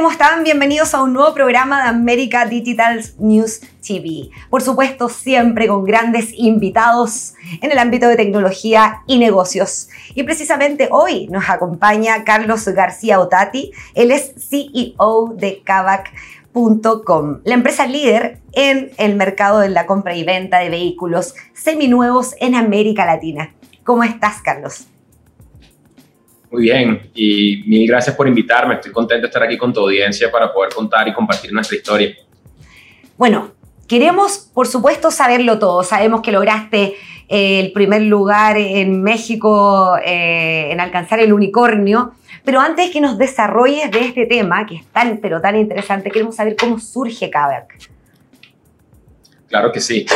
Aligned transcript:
¿cómo 0.00 0.12
están? 0.12 0.44
Bienvenidos 0.44 0.94
a 0.94 1.02
un 1.02 1.12
nuevo 1.12 1.34
programa 1.34 1.82
de 1.82 1.90
América 1.90 2.46
Digital 2.46 3.04
News 3.18 3.60
TV. 3.86 4.30
Por 4.48 4.62
supuesto, 4.62 5.10
siempre 5.10 5.68
con 5.68 5.84
grandes 5.84 6.32
invitados 6.32 7.34
en 7.60 7.70
el 7.70 7.76
ámbito 7.76 8.08
de 8.08 8.16
tecnología 8.16 9.02
y 9.06 9.18
negocios. 9.18 9.90
Y 10.14 10.22
precisamente 10.22 10.88
hoy 10.90 11.26
nos 11.26 11.50
acompaña 11.50 12.24
Carlos 12.24 12.66
García 12.68 13.20
Otati. 13.20 13.72
Él 13.94 14.10
es 14.10 14.32
CEO 14.38 15.34
de 15.36 15.60
Kavak.com, 15.62 17.40
la 17.44 17.52
empresa 17.52 17.86
líder 17.86 18.38
en 18.52 18.92
el 18.96 19.16
mercado 19.16 19.58
de 19.58 19.68
la 19.68 19.84
compra 19.84 20.16
y 20.16 20.24
venta 20.24 20.60
de 20.60 20.70
vehículos 20.70 21.34
seminuevos 21.52 22.34
en 22.40 22.54
América 22.54 23.04
Latina. 23.04 23.52
¿Cómo 23.84 24.02
estás, 24.02 24.40
Carlos? 24.40 24.86
Muy 26.50 26.62
bien, 26.62 27.10
y 27.14 27.62
mil 27.66 27.86
gracias 27.86 28.16
por 28.16 28.26
invitarme. 28.26 28.74
Estoy 28.74 28.90
contento 28.90 29.22
de 29.22 29.28
estar 29.28 29.42
aquí 29.42 29.56
con 29.56 29.72
tu 29.72 29.80
audiencia 29.80 30.30
para 30.30 30.52
poder 30.52 30.72
contar 30.74 31.06
y 31.06 31.12
compartir 31.12 31.52
nuestra 31.52 31.76
historia. 31.76 32.16
Bueno, 33.16 33.52
queremos, 33.86 34.50
por 34.52 34.66
supuesto, 34.66 35.12
saberlo 35.12 35.58
todo. 35.60 35.84
Sabemos 35.84 36.22
que 36.22 36.32
lograste 36.32 36.96
eh, 37.28 37.60
el 37.60 37.72
primer 37.72 38.02
lugar 38.02 38.56
en 38.56 39.00
México 39.02 39.96
eh, 40.04 40.72
en 40.72 40.80
alcanzar 40.80 41.20
el 41.20 41.32
unicornio, 41.32 42.14
pero 42.44 42.58
antes 42.60 42.90
que 42.90 43.00
nos 43.00 43.16
desarrolles 43.16 43.88
de 43.92 44.00
este 44.00 44.26
tema, 44.26 44.66
que 44.66 44.76
es 44.76 44.86
tan, 44.86 45.18
pero 45.18 45.40
tan 45.40 45.54
interesante, 45.56 46.10
queremos 46.10 46.34
saber 46.34 46.56
cómo 46.58 46.80
surge 46.80 47.30
Kavak. 47.30 47.78
Claro 49.48 49.70
que 49.70 49.80
sí. 49.80 50.06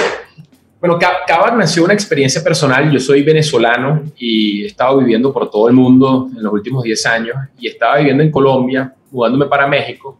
Bueno, 0.86 0.98
Kavak 0.98 1.56
nació 1.56 1.82
una 1.82 1.94
experiencia 1.94 2.44
personal. 2.44 2.92
Yo 2.92 3.00
soy 3.00 3.22
venezolano 3.22 4.02
y 4.18 4.64
he 4.64 4.66
estado 4.66 4.98
viviendo 4.98 5.32
por 5.32 5.50
todo 5.50 5.66
el 5.66 5.72
mundo 5.72 6.28
en 6.36 6.42
los 6.42 6.52
últimos 6.52 6.82
10 6.82 7.06
años 7.06 7.36
y 7.58 7.68
estaba 7.68 7.96
viviendo 7.96 8.22
en 8.22 8.30
Colombia, 8.30 8.92
mudándome 9.10 9.46
para 9.46 9.66
México 9.66 10.18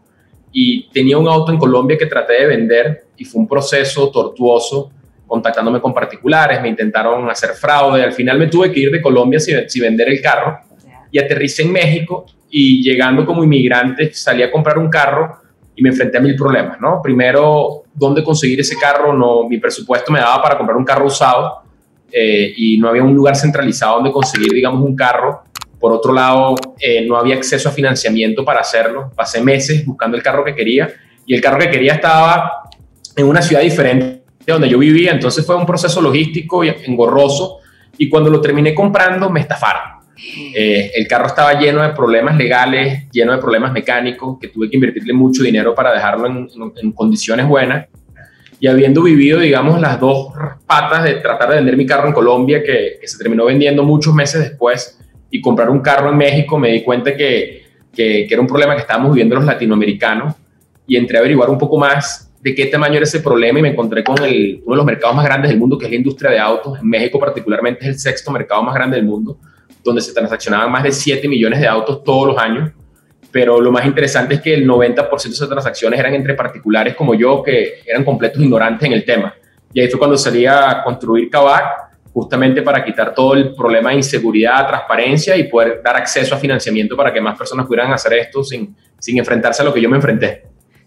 y 0.51 0.89
tenía 0.89 1.19
un 1.19 1.29
auto 1.29 1.53
en 1.53 1.59
Colombia 1.59 1.98
que 1.98 2.06
traté 2.06 2.41
de 2.41 2.47
vender 2.47 3.05
y 3.15 3.27
fue 3.27 3.43
un 3.43 3.47
proceso 3.47 4.11
tortuoso 4.11 4.91
contactándome 5.27 5.83
con 5.83 5.93
particulares, 5.93 6.62
me 6.62 6.71
intentaron 6.71 7.28
hacer 7.28 7.51
fraude, 7.51 8.03
al 8.03 8.15
final 8.15 8.39
me 8.39 8.47
tuve 8.47 8.73
que 8.73 8.81
ir 8.81 8.91
de 8.91 9.03
Colombia 9.03 9.39
sin, 9.41 9.83
vender 9.83 10.09
el 10.09 10.23
carro 10.23 10.61
y 11.12 11.19
aterricé 11.19 11.65
en 11.65 11.73
México 11.73 12.25
y 12.49 12.83
llegando 12.83 13.27
como 13.27 13.45
inmigrante 13.45 14.15
salí 14.15 14.43
a 14.43 14.51
comprar 14.51 14.78
un 14.78 14.89
carro 14.89 15.43
y 15.77 15.83
me 15.83 15.91
enfrenté 15.91 16.17
a 16.17 16.21
mil 16.23 16.34
problemas, 16.34 16.81
¿no? 16.81 17.03
Primero, 17.03 17.84
¿dónde 17.95 18.23
conseguir 18.23 18.61
ese 18.61 18.77
carro? 18.77 19.12
No, 19.12 19.48
mi 19.48 19.59
presupuesto 19.59 20.12
me 20.12 20.20
daba 20.20 20.42
para 20.42 20.59
comprar 20.59 20.77
un 20.77 20.84
carro 20.84 21.06
usado 21.06 21.62
eh, 22.11 22.53
y 22.56 22.78
no 22.78 22.89
había 22.89 23.03
un 23.03 23.14
lugar 23.14 23.37
centralizado 23.37 23.97
donde 23.97 24.12
conseguir, 24.12 24.53
digamos, 24.53 24.83
un 24.83 24.95
carro. 24.95 25.42
Por 25.78 25.92
otro 25.92 26.12
lado, 26.12 26.55
eh, 26.81 27.06
no 27.06 27.17
había 27.17 27.37
acceso 27.37 27.69
a 27.69 27.72
financiamiento 27.72 28.45
para 28.45 28.61
hacerlo. 28.61 29.11
Pasé 29.15 29.42
meses 29.42 29.84
buscando 29.84 30.17
el 30.17 30.22
carro 30.22 30.45
que 30.45 30.55
quería 30.55 30.89
y 31.27 31.34
el 31.34 31.41
carro 31.41 31.59
que 31.59 31.70
quería 31.70 31.95
estaba 31.95 32.65
en 33.17 33.27
una 33.27 33.42
ciudad 33.42 33.62
diferente 33.62 34.25
de 34.45 34.53
donde 34.53 34.69
yo 34.69 34.78
vivía, 34.78 35.12
entonces 35.12 35.45
fue 35.47 35.56
un 35.56 35.65
proceso 35.65 36.00
logístico 36.00 36.62
engorroso 36.65 37.61
y 37.97 38.09
cuando 38.09 38.31
lo 38.31 38.41
terminé 38.41 38.75
comprando 38.75 39.31
me 39.31 39.41
estafaron. 39.41 40.03
Eh, 40.17 40.93
el 40.95 41.09
carro 41.09 41.27
estaba 41.27 41.59
lleno 41.59 41.83
de 41.83 41.91
problemas 41.91 42.37
legales, 42.37 43.11
lleno 43.11 43.33
de 43.33 43.39
problemas 43.39 43.73
mecánicos, 43.73 44.39
que 44.39 44.48
tuve 44.48 44.71
que 44.71 44.77
invertirle 44.77 45.12
mucho 45.12 45.43
dinero 45.43 45.75
para 45.75 45.93
dejarlo 45.93 46.27
en, 46.27 46.93
condiciones 46.93 47.47
buenas. 47.47 47.87
Y 48.61 48.69
habiendo 48.69 49.03
vivido, 49.03 49.41
digamos, 49.41 49.81
las 49.81 49.99
dos 50.00 50.28
patas 50.66 51.05
de 51.05 51.15
tratar 51.16 51.50
de 51.50 51.56
vender 51.56 51.77
mi 51.77 51.84
carro 51.84 52.09
en 52.09 52.15
Colombia, 52.15 52.62
que, 52.62 53.00
se 53.05 53.19
terminó 53.19 53.44
vendiendo 53.47 53.83
muchos 53.83 54.15
meses 54.15 54.41
después, 54.41 54.99
y 55.31 55.41
comprar 55.41 55.69
un 55.69 55.81
carro 55.81 56.11
en 56.11 56.17
México, 56.17 56.59
me 56.59 56.71
di 56.71 56.83
cuenta 56.83 57.17
que, 57.17 57.65
que, 57.93 58.27
era 58.31 58.41
un 58.41 58.47
problema 58.47 58.75
que 58.75 58.83
estábamos 58.83 59.12
viviendo 59.12 59.34
los 59.34 59.44
latinoamericanos. 59.44 60.34
Y 60.87 60.97
entré 60.97 61.17
a 61.17 61.21
averiguar 61.21 61.50
un 61.50 61.59
poco 61.59 61.78
más 61.78 62.31
de 62.41 62.55
qué 62.55 62.67
tamaño 62.67 62.97
era 62.97 63.05
ese 63.05 63.21
problema 63.21 63.59
y 63.59 63.62
me 63.62 63.71
encontré 63.71 64.05
con 64.05 64.22
el, 64.22 64.61
uno 64.65 64.75
de 64.75 64.77
los 64.77 64.84
mercados 64.84 65.17
más 65.17 65.25
grandes 65.25 65.50
del 65.50 65.59
mundo, 65.59 65.78
que 65.78 65.87
es 65.87 65.91
la 65.91 65.97
industria 65.97 66.31
de 66.31 66.38
autos. 66.38 66.78
En 66.78 66.88
México 66.88 67.19
particularmente 67.19 67.81
es 67.81 67.88
el 67.88 67.99
sexto 67.99 68.31
mercado 68.31 68.62
más 68.62 68.75
grande 68.75 68.97
del 68.97 69.06
mundo 69.06 69.38
donde 69.84 70.00
se 70.00 70.12
transaccionaban 70.12 70.72
más 70.72 70.83
de 70.83 70.93
7 70.93 71.28
millones 71.28 71.61
de 71.61 71.69
autos 71.69 72.03
todos 72.03 72.28
los 72.28 72.39
años, 72.39 72.72
pero 73.31 73.61
lo 73.61 73.71
más 73.71 73.84
interesante 73.84 74.34
es 74.34 74.41
que 74.41 74.55
el 74.55 74.67
90% 74.67 75.22
de 75.22 75.31
esas 75.31 75.49
transacciones 75.49 76.00
eran 76.00 76.15
entre 76.15 76.34
particulares 76.34 76.95
como 76.95 77.15
yo, 77.15 77.43
que 77.43 77.81
eran 77.84 78.05
completos 78.05 78.41
ignorantes 78.41 78.87
en 78.87 78.93
el 78.93 79.05
tema. 79.05 79.34
Y 79.73 79.81
ahí 79.81 79.89
fue 79.89 79.99
cuando 79.99 80.17
salía 80.17 80.71
a 80.71 80.84
construir 80.84 81.28
Kavak, 81.28 81.65
justamente 82.12 82.62
para 82.62 82.84
quitar 82.84 83.12
todo 83.12 83.34
el 83.34 83.55
problema 83.55 83.91
de 83.91 83.97
inseguridad, 83.97 84.69
transparencia 84.69 85.37
y 85.37 85.49
poder 85.49 85.83
dar 85.84 85.97
acceso 85.97 86.34
a 86.37 86.39
financiamiento 86.39 86.97
para 86.97 87.12
que 87.12 87.21
más 87.21 87.37
personas 87.37 87.67
pudieran 87.67 87.93
hacer 87.93 88.12
esto 88.15 88.44
sin, 88.44 88.75
sin 89.00 89.19
enfrentarse 89.19 89.62
a 89.62 89.65
lo 89.65 89.75
que 89.75 89.81
yo 89.81 89.91
me 89.91 89.97
enfrenté. 89.97 90.44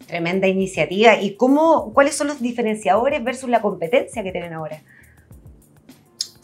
Tremenda 0.07 0.47
iniciativa. 0.47 1.19
¿Y 1.19 1.35
cómo, 1.35 1.91
cuáles 1.93 2.15
son 2.15 2.27
los 2.27 2.41
diferenciadores 2.41 3.21
versus 3.25 3.49
la 3.49 3.61
competencia 3.61 4.23
que 4.23 4.31
tienen 4.31 4.53
ahora? 4.53 4.81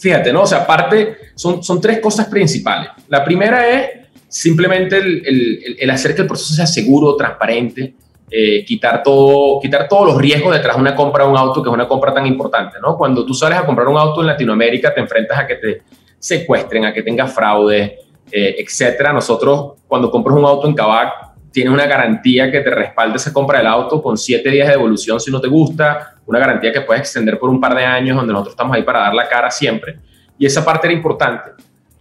Fíjate, 0.03 0.33
¿no? 0.33 0.41
O 0.41 0.45
sea, 0.45 0.63
aparte, 0.63 1.15
son, 1.33 1.63
son 1.63 1.79
tres 1.79 2.01
cosas 2.01 2.27
principales. 2.27 2.89
La 3.07 3.23
primera 3.23 3.69
es 3.69 3.89
simplemente 4.27 4.97
el, 4.97 5.77
el, 5.79 5.89
hacer 5.89 6.13
que 6.13 6.23
el 6.23 6.27
proceso 6.27 6.53
sea 6.53 6.67
seguro, 6.67 7.15
transparente, 7.15 7.93
eh, 8.29 8.65
quitar, 8.65 9.01
todo, 9.01 9.61
quitar 9.61 9.87
todos 9.87 10.07
los 10.07 10.17
riesgos 10.17 10.53
detrás 10.53 10.75
de 10.75 10.81
una 10.81 10.93
compra 10.93 11.23
de 11.23 11.29
un 11.29 11.37
auto, 11.37 11.63
que 11.63 11.69
es 11.69 11.73
una 11.73 11.87
compra 11.87 12.13
tan 12.13 12.25
importante, 12.25 12.79
¿no? 12.81 12.97
Cuando 12.97 13.25
tú 13.25 13.33
sales 13.33 13.59
a 13.59 13.65
comprar 13.65 13.87
un 13.87 13.97
auto 13.97 14.19
en 14.19 14.27
Latinoamérica, 14.27 14.93
te 14.93 14.99
enfrentas 14.99 15.39
a 15.39 15.47
que 15.47 15.55
te 15.55 15.81
secuestren, 16.19 16.83
a 16.83 16.93
que 16.93 17.01
tengas 17.01 17.33
fraude, 17.33 17.99
eh, 18.29 18.55
etcétera. 18.57 19.13
Nosotros, 19.13 19.75
cuando 19.87 20.11
compras 20.11 20.35
un 20.35 20.43
auto 20.43 20.67
en 20.67 20.73
Kavak, 20.73 21.32
tienes 21.53 21.71
una 21.71 21.85
garantía 21.85 22.51
que 22.51 22.61
te 22.61 22.69
respalde 22.71 23.17
esa 23.17 23.31
compra 23.31 23.59
del 23.59 23.67
auto 23.67 24.01
con 24.01 24.17
siete 24.17 24.49
días 24.49 24.67
de 24.67 24.73
devolución 24.73 25.19
si 25.19 25.31
no 25.31 25.39
te 25.39 25.47
gusta, 25.47 26.15
una 26.25 26.39
garantía 26.39 26.73
que 26.73 26.81
puedes 26.81 27.01
extender 27.01 27.37
por 27.37 27.49
un 27.49 27.61
par 27.61 27.75
de 27.75 27.85
años 27.85 28.17
donde 28.17 28.33
nosotros 28.33 28.53
estamos 28.53 28.75
ahí 28.75 28.81
para 28.81 29.01
dar 29.01 29.13
la 29.13 29.29
cara 29.29 29.51
siempre. 29.51 29.99
Y 30.37 30.45
esa 30.45 30.65
parte 30.65 30.87
era 30.87 30.95
importante, 30.95 31.51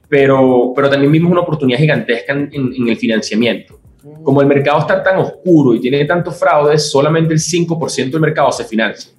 pero, 0.09 0.73
pero 0.75 0.89
también 0.89 1.12
vimos 1.12 1.31
una 1.31 1.43
oportunidad 1.43 1.79
gigantesca 1.79 2.33
en, 2.33 2.89
el 2.89 2.97
financiamiento. 2.97 3.79
Como 4.25 4.41
el 4.41 4.49
mercado 4.49 4.81
está 4.81 5.03
tan 5.03 5.19
oscuro 5.19 5.75
y 5.75 5.81
tiene 5.81 6.05
tantos 6.07 6.37
fraudes, 6.37 6.91
solamente 6.91 7.35
el 7.35 7.39
5% 7.39 8.11
del 8.11 8.21
mercado 8.21 8.51
se 8.51 8.65
financia. 8.65 9.12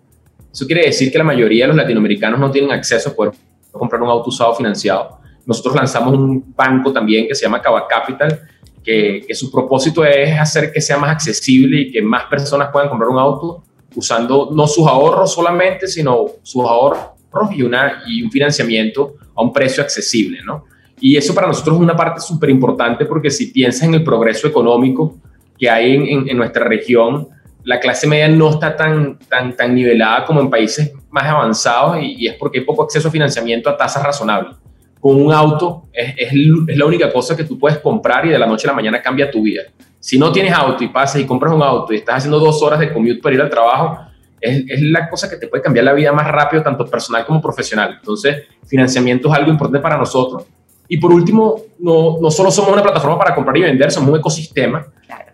Eso 0.52 0.66
quiere 0.66 0.86
decir 0.86 1.12
que 1.12 1.18
la 1.18 1.24
mayoría 1.24 1.66
de 1.66 1.68
los 1.70 1.78
latinoamericanos 1.78 2.40
no 2.40 2.52
tienen 2.52 2.72
acceso 2.72 3.10
a 3.10 3.14
poder 3.14 3.34
comprar 3.72 4.02
un 4.02 4.10
auto 4.10 4.30
usado 4.30 4.54
financiado. 4.56 5.20
Nosotros 5.46 5.76
lanzamos 5.76 6.14
un 6.14 6.54
banco 6.56 6.92
también 6.92 7.28
que 7.28 7.36
se 7.36 7.46
llama 7.46 7.62
Cava 7.62 7.88
Capital, 7.88 8.42
que, 8.84 9.26
su 9.34 9.52
propósito 9.52 10.04
es 10.06 10.38
hacer 10.40 10.72
que 10.72 10.82
sea 10.82 10.98
más 10.98 11.12
accesible 11.12 11.82
y 11.82 11.92
que 11.92 12.02
más 12.02 12.26
personas 12.26 12.70
puedan 12.72 12.90
comprar 12.90 13.10
un 13.10 13.20
auto 13.20 13.64
usando 13.96 14.50
no 14.52 14.68
sus 14.68 14.88
ahorros 14.88 15.34
solamente, 15.34 15.88
sino 15.88 16.26
sus 16.42 16.64
ahorros 16.66 17.08
y, 17.52 17.62
una, 17.62 18.04
y 18.08 18.22
un 18.22 18.32
financiamiento 18.32 19.16
a 19.36 19.42
un 19.42 19.54
precio 19.54 19.84
accesible, 19.84 20.40
¿no? 20.44 20.66
Y 21.00 21.18
eso 21.18 21.34
para 21.34 21.48
nosotros 21.48 21.76
es 21.76 21.82
una 21.82 21.96
parte 21.96 22.22
súper 22.22 22.50
importante 22.50 23.06
porque 23.06 23.30
si 23.30 23.48
piensas 23.48 23.84
en 23.84 23.96
el 23.96 24.04
progreso 24.04 24.48
económico 24.48 25.18
que 25.58 25.70
hay 25.70 25.96
en, 25.96 26.30
en, 26.30 26.38
nuestra 26.38 26.66
región, 26.66 27.28
la 27.64 27.80
clase 27.80 28.08
media 28.08 28.28
no 28.28 28.52
está 28.52 28.76
tan, 28.76 29.20
tan, 29.20 29.56
tan 29.56 29.76
nivelada 29.76 30.26
como 30.26 30.40
en 30.40 30.50
países 30.50 30.94
más 31.10 31.26
avanzados 31.26 31.98
y, 32.02 32.16
y 32.24 32.28
es 32.28 32.36
porque 32.36 32.60
hay 32.60 32.66
poco 32.66 32.84
acceso 32.84 33.08
a 33.08 33.12
financiamiento 33.12 33.70
a 33.70 33.78
tasas 33.78 34.04
razonables 34.04 34.56
con 35.04 35.22
un 35.22 35.34
auto 35.34 35.90
es, 35.92 36.14
es, 36.18 36.78
la 36.78 36.86
única 36.86 37.12
cosa 37.12 37.36
que 37.36 37.44
tú 37.44 37.60
puedes 37.60 37.80
comprar 37.80 38.26
y 38.26 38.30
de 38.30 38.40
la 38.40 38.46
noche 38.46 38.66
a 38.68 38.72
la 38.72 38.76
mañana 38.76 39.02
cambia 39.02 39.30
tu 39.30 39.42
vida. 39.42 39.64
Si 40.00 40.18
no 40.18 40.32
tienes 40.32 40.54
auto 40.54 40.82
y 40.82 40.88
pasas 40.88 41.20
y 41.20 41.26
compras 41.26 41.54
un 41.54 41.62
auto 41.62 41.92
y 41.92 41.98
estás 41.98 42.20
haciendo 42.20 42.40
dos 42.40 42.64
horas 42.64 42.80
de 42.80 42.94
commute 42.94 43.16
para 43.16 43.36
ir 43.36 43.42
al 43.42 43.50
trabajo, 43.50 44.00
es, 44.40 44.64
es, 44.66 44.82
la 44.82 45.10
cosa 45.10 45.30
que 45.30 45.36
te 45.36 45.50
puede 45.50 45.62
cambiar 45.62 45.84
la 45.84 45.92
vida 45.92 46.14
más 46.14 46.26
rápido, 46.30 46.64
tanto 46.64 46.86
personal 46.86 47.26
como 47.26 47.42
profesional. 47.42 47.98
Entonces, 48.00 48.44
financiamiento 48.66 49.28
es 49.28 49.34
algo 49.34 49.52
importante 49.52 49.82
para 49.82 49.98
nosotros. 49.98 50.46
Y 50.88 50.98
por 50.98 51.12
último, 51.12 51.64
no, 51.80 52.20
no 52.22 52.32
solo 52.32 52.50
somos 52.50 52.72
una 52.72 52.82
plataforma 52.82 53.20
para 53.20 53.36
comprar 53.36 53.58
y 53.58 53.62
vender, 53.64 53.92
somos 53.92 54.10
un 54.10 54.20
ecosistema 54.20 54.88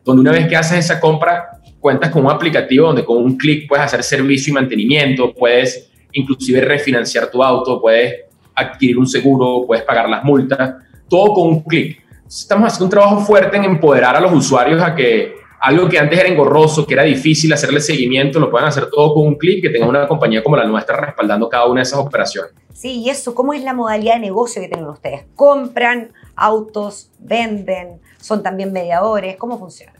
donde 0.03 0.21
una 0.21 0.31
vez 0.31 0.47
que 0.47 0.55
haces 0.55 0.79
esa 0.79 0.99
compra, 0.99 1.61
cuentas 1.79 2.09
con 2.09 2.25
un 2.25 2.31
aplicativo 2.31 2.87
donde 2.87 3.05
con 3.05 3.17
un 3.17 3.37
clic 3.37 3.67
puedes 3.67 3.85
hacer 3.85 4.01
servicio 4.01 4.49
y 4.49 4.55
mantenimiento, 4.55 5.31
puedes 5.31 5.91
inclusive 6.11 6.61
refinanciar 6.61 7.29
tu 7.29 7.43
auto, 7.43 7.79
puedes 7.79 8.28
adquirir 8.59 8.97
un 8.97 9.07
seguro, 9.07 9.65
puedes 9.65 9.83
pagar 9.83 10.09
las 10.09 10.23
multas, 10.23 10.75
todo 11.07 11.33
con 11.33 11.47
un 11.47 11.63
clic. 11.63 12.01
Estamos 12.27 12.67
haciendo 12.67 12.85
un 12.85 12.91
trabajo 12.91 13.19
fuerte 13.21 13.57
en 13.57 13.63
empoderar 13.63 14.15
a 14.15 14.19
los 14.19 14.31
usuarios 14.31 14.81
a 14.81 14.93
que 14.93 15.39
algo 15.59 15.89
que 15.89 15.99
antes 15.99 16.17
era 16.17 16.29
engorroso, 16.29 16.85
que 16.85 16.93
era 16.93 17.03
difícil 17.03 17.51
hacerle 17.51 17.81
seguimiento, 17.81 18.39
lo 18.39 18.49
puedan 18.49 18.67
hacer 18.67 18.89
todo 18.89 19.13
con 19.13 19.27
un 19.27 19.35
clic, 19.35 19.61
que 19.61 19.69
tengan 19.69 19.89
una 19.89 20.07
compañía 20.07 20.43
como 20.43 20.55
la 20.55 20.65
nuestra 20.65 20.97
respaldando 20.97 21.49
cada 21.49 21.65
una 21.65 21.79
de 21.79 21.83
esas 21.83 21.99
operaciones. 21.99 22.51
Sí, 22.73 23.01
y 23.01 23.09
eso, 23.09 23.35
¿cómo 23.35 23.53
es 23.53 23.63
la 23.63 23.73
modalidad 23.73 24.13
de 24.13 24.21
negocio 24.21 24.61
que 24.61 24.69
tienen 24.69 24.87
ustedes? 24.87 25.25
¿Compran 25.35 26.13
autos, 26.35 27.11
venden, 27.19 27.99
son 28.21 28.41
también 28.41 28.71
mediadores? 28.71 29.35
¿Cómo 29.35 29.59
funciona? 29.59 29.93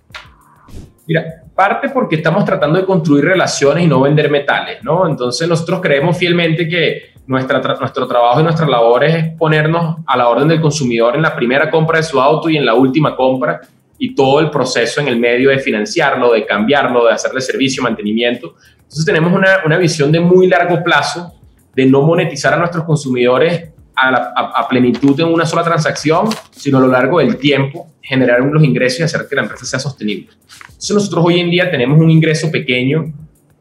Mira, 1.05 1.43
parte 1.55 1.89
porque 1.89 2.17
estamos 2.17 2.45
tratando 2.45 2.79
de 2.79 2.85
construir 2.85 3.25
relaciones 3.25 3.83
y 3.83 3.87
no 3.87 3.99
vender 3.99 4.29
metales, 4.29 4.83
¿no? 4.83 5.09
Entonces 5.09 5.47
nosotros 5.49 5.81
creemos 5.81 6.17
fielmente 6.17 6.69
que 6.69 7.13
nuestra 7.29 7.59
nuestro 7.59 8.07
trabajo 8.07 8.39
y 8.39 8.43
nuestra 8.43 8.67
labor 8.67 9.03
es 9.03 9.37
ponernos 9.37 9.97
a 10.07 10.17
la 10.17 10.27
orden 10.27 10.47
del 10.47 10.59
consumidor 10.59 11.15
en 11.15 11.21
la 11.21 11.35
primera 11.35 11.69
compra 11.69 11.97
de 11.97 12.03
su 12.03 12.19
auto 12.19 12.49
y 12.49 12.57
en 12.57 12.65
la 12.65 12.73
última 12.73 13.15
compra 13.15 13.61
y 13.99 14.15
todo 14.15 14.39
el 14.39 14.49
proceso 14.49 14.99
en 14.99 15.09
el 15.09 15.19
medio 15.19 15.51
de 15.51 15.59
financiarlo, 15.59 16.33
de 16.33 16.43
cambiarlo, 16.43 17.05
de 17.05 17.13
hacerle 17.13 17.39
servicio, 17.39 17.83
mantenimiento. 17.83 18.55
Entonces 18.77 19.05
tenemos 19.05 19.31
una, 19.31 19.59
una 19.63 19.77
visión 19.77 20.11
de 20.11 20.19
muy 20.19 20.47
largo 20.47 20.83
plazo 20.83 21.31
de 21.75 21.85
no 21.85 22.01
monetizar 22.01 22.55
a 22.55 22.57
nuestros 22.57 22.83
consumidores 22.83 23.69
a, 23.95 24.67
plenitud 24.67 25.19
en 25.19 25.27
una 25.27 25.45
sola 25.45 25.63
transacción, 25.63 26.29
sino 26.49 26.79
a 26.79 26.81
lo 26.81 26.87
largo 26.87 27.19
del 27.19 27.37
tiempo 27.37 27.89
generar 28.01 28.39
los 28.39 28.63
ingresos 28.63 29.01
y 29.01 29.03
hacer 29.03 29.27
que 29.29 29.35
la 29.35 29.43
empresa 29.43 29.65
sea 29.65 29.79
sostenible. 29.79 30.29
Entonces 30.61 30.95
nosotros 30.95 31.25
hoy 31.27 31.39
en 31.41 31.51
día 31.51 31.69
tenemos 31.69 31.99
un 31.99 32.09
ingreso 32.09 32.49
pequeño 32.49 33.13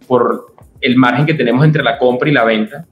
por 0.06 0.54
el 0.80 0.96
margen 0.96 1.26
que 1.26 1.34
tenemos 1.34 1.62
entre 1.66 1.82
la 1.82 1.98
compra 1.98 2.30
y 2.30 2.32
la 2.32 2.44
venta, 2.44 2.86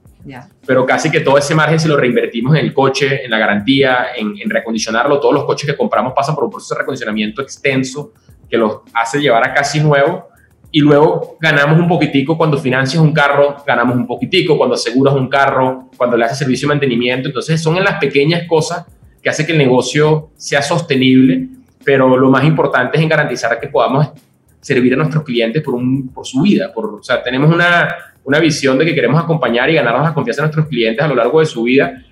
pero 0.65 0.85
casi 0.85 1.09
que 1.09 1.21
todo 1.21 1.37
ese 1.37 1.55
margen 1.55 1.79
se 1.79 1.87
lo 1.87 1.97
reinvertimos 1.97 2.55
en 2.55 2.65
el 2.65 2.73
coche, 2.73 3.23
en 3.23 3.31
la 3.31 3.37
garantía, 3.37 4.07
en, 4.15 4.35
en 4.39 4.49
recondicionarlo. 4.49 5.19
Todos 5.19 5.33
los 5.33 5.45
coches 5.45 5.69
que 5.69 5.75
compramos 5.75 6.13
pasan 6.15 6.35
por 6.35 6.43
un 6.43 6.51
proceso 6.51 6.75
de 6.75 6.79
recondicionamiento 6.79 7.41
extenso 7.41 8.13
que 8.49 8.57
los 8.57 8.79
hace 8.93 9.19
llevar 9.19 9.45
a 9.47 9.53
casi 9.53 9.79
nuevo 9.79 10.27
y 10.71 10.81
luego 10.81 11.37
ganamos 11.39 11.79
un 11.79 11.87
poquitico 11.87 12.37
cuando 12.37 12.57
financias 12.57 13.01
un 13.01 13.13
carro, 13.13 13.57
ganamos 13.65 13.95
un 13.95 14.05
poquitico 14.05 14.57
cuando 14.57 14.75
aseguras 14.75 15.13
un 15.15 15.29
carro, 15.29 15.89
cuando 15.95 16.17
le 16.17 16.25
haces 16.25 16.39
servicio 16.39 16.67
de 16.67 16.75
mantenimiento. 16.75 17.29
Entonces 17.29 17.61
son 17.61 17.77
en 17.77 17.83
las 17.83 17.99
pequeñas 17.99 18.47
cosas 18.47 18.85
que 19.21 19.29
hace 19.29 19.45
que 19.45 19.53
el 19.53 19.57
negocio 19.57 20.31
sea 20.35 20.61
sostenible, 20.61 21.47
pero 21.83 22.17
lo 22.17 22.29
más 22.29 22.43
importante 22.43 22.97
es 22.97 23.03
en 23.03 23.09
garantizar 23.09 23.59
que 23.59 23.67
podamos 23.67 24.09
servir 24.59 24.93
a 24.93 24.97
nuestros 24.97 25.23
clientes 25.23 25.63
por, 25.63 25.75
un, 25.75 26.09
por 26.09 26.25
su 26.25 26.41
vida. 26.41 26.71
Por, 26.73 26.95
o 26.95 27.03
sea, 27.03 27.23
tenemos 27.23 27.53
una, 27.53 27.87
una 28.27 28.39
visión 28.41 28.77
de 28.77 28.83
que 28.83 28.93
queremos 28.93 29.23
acompañar 29.23 29.69
y 29.69 29.75
ganarnos 29.75 30.03
la 30.03 30.13
confianza 30.13 30.41
de 30.41 30.47
nuestros 30.47 30.67
clientes 30.67 31.01
a 31.01 31.07
lo 31.07 31.15
largo 31.15 31.39
de 31.39 31.45
su 31.45 31.63
vida 31.63 32.03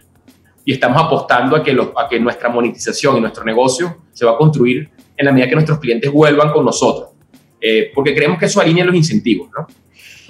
y 0.63 0.71
estamos 0.71 1.03
apostando 1.03 1.57
a 1.57 1.61
que, 1.61 1.71
a 1.71 2.07
que 2.09 2.17
nuestra 2.21 2.47
monetización 2.47 3.17
y 3.17 3.19
nuestro 3.19 3.43
negocio 3.43 3.97
se 4.13 4.25
va 4.25 4.31
a 4.31 4.37
construir 4.37 4.89
en 5.17 5.25
la 5.25 5.33
medida 5.33 5.49
que 5.49 5.55
nuestros 5.55 5.77
clientes 5.77 6.09
vuelvan 6.09 6.53
con 6.53 6.63
nosotros. 6.63 7.09
Eh, 7.59 7.91
porque 7.93 8.15
creemos 8.15 8.39
que 8.39 8.45
eso 8.45 8.61
alinea 8.61 8.85
los 8.85 8.95
incentivos, 8.95 9.49
¿no? 9.57 9.67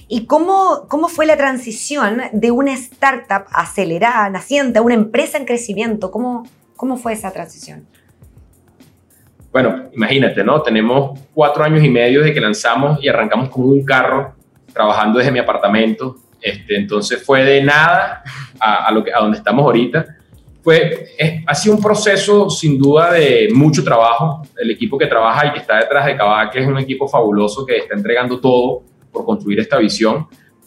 ¿Y 0.08 0.26
cómo, 0.26 0.88
cómo 0.88 1.08
fue 1.08 1.28
la 1.28 1.38
transición 1.38 2.20
de 2.34 2.50
una 2.50 2.74
startup 2.74 3.46
acelerada, 3.52 4.28
naciente, 4.32 4.80
a 4.80 4.82
una 4.82 4.96
empresa 4.96 5.38
en 5.38 5.46
crecimiento? 5.46 6.10
¿Cómo, 6.10 6.48
cómo 6.76 6.98
fue 6.98 7.14
esa 7.14 7.32
transición? 7.32 7.86
Bueno, 9.52 9.84
imagínate, 9.94 10.44
¿no? 10.44 10.64
Tenemos 10.64 11.20
cuatro 11.32 11.64
años 11.64 11.84
y 11.84 11.90
medio 11.90 12.22
desde 12.22 12.34
que 12.34 12.42
lanzamos 12.42 13.04
y 13.04 13.08
arrancamos 13.08 13.50
con 13.50 13.66
un 13.66 13.86
carro 13.86 14.35
trabajando 14.76 15.18
desde 15.18 15.32
mi 15.32 15.40
apartamento. 15.40 16.18
Este, 16.40 16.76
entonces 16.76 17.24
fue 17.24 17.44
de 17.44 17.64
nada 17.64 18.22
a, 18.60 18.92
lo 18.92 19.04
que, 19.04 19.12
a 19.12 19.20
donde 19.20 19.38
estamos 19.38 19.64
ahorita 19.64 20.06
fue, 20.66 21.10
ha 21.46 21.54
sido 21.54 21.76
un 21.76 21.82
proceso 21.82 22.50
sin 22.50 22.80
duda 22.80 23.14
de 23.14 23.50
mucho 23.54 23.84
trabajo. 23.84 24.42
El 24.58 24.72
equipo 24.72 24.98
que 24.98 25.06
trabaja 25.06 25.46
y 25.46 25.54
que 25.54 25.60
está 25.60 25.78
detrás 25.78 26.08
de 26.08 26.18
Kavak 26.18 26.56
es 26.56 26.66
un 26.66 26.80
equipo 26.80 27.08
fabuloso 27.08 27.64
que 27.64 27.78
está 27.78 27.94
entregando 27.94 28.40
todo 28.40 28.82
por 29.12 29.26
construir 29.26 29.60
esta 29.60 29.78
visión. 29.78 30.26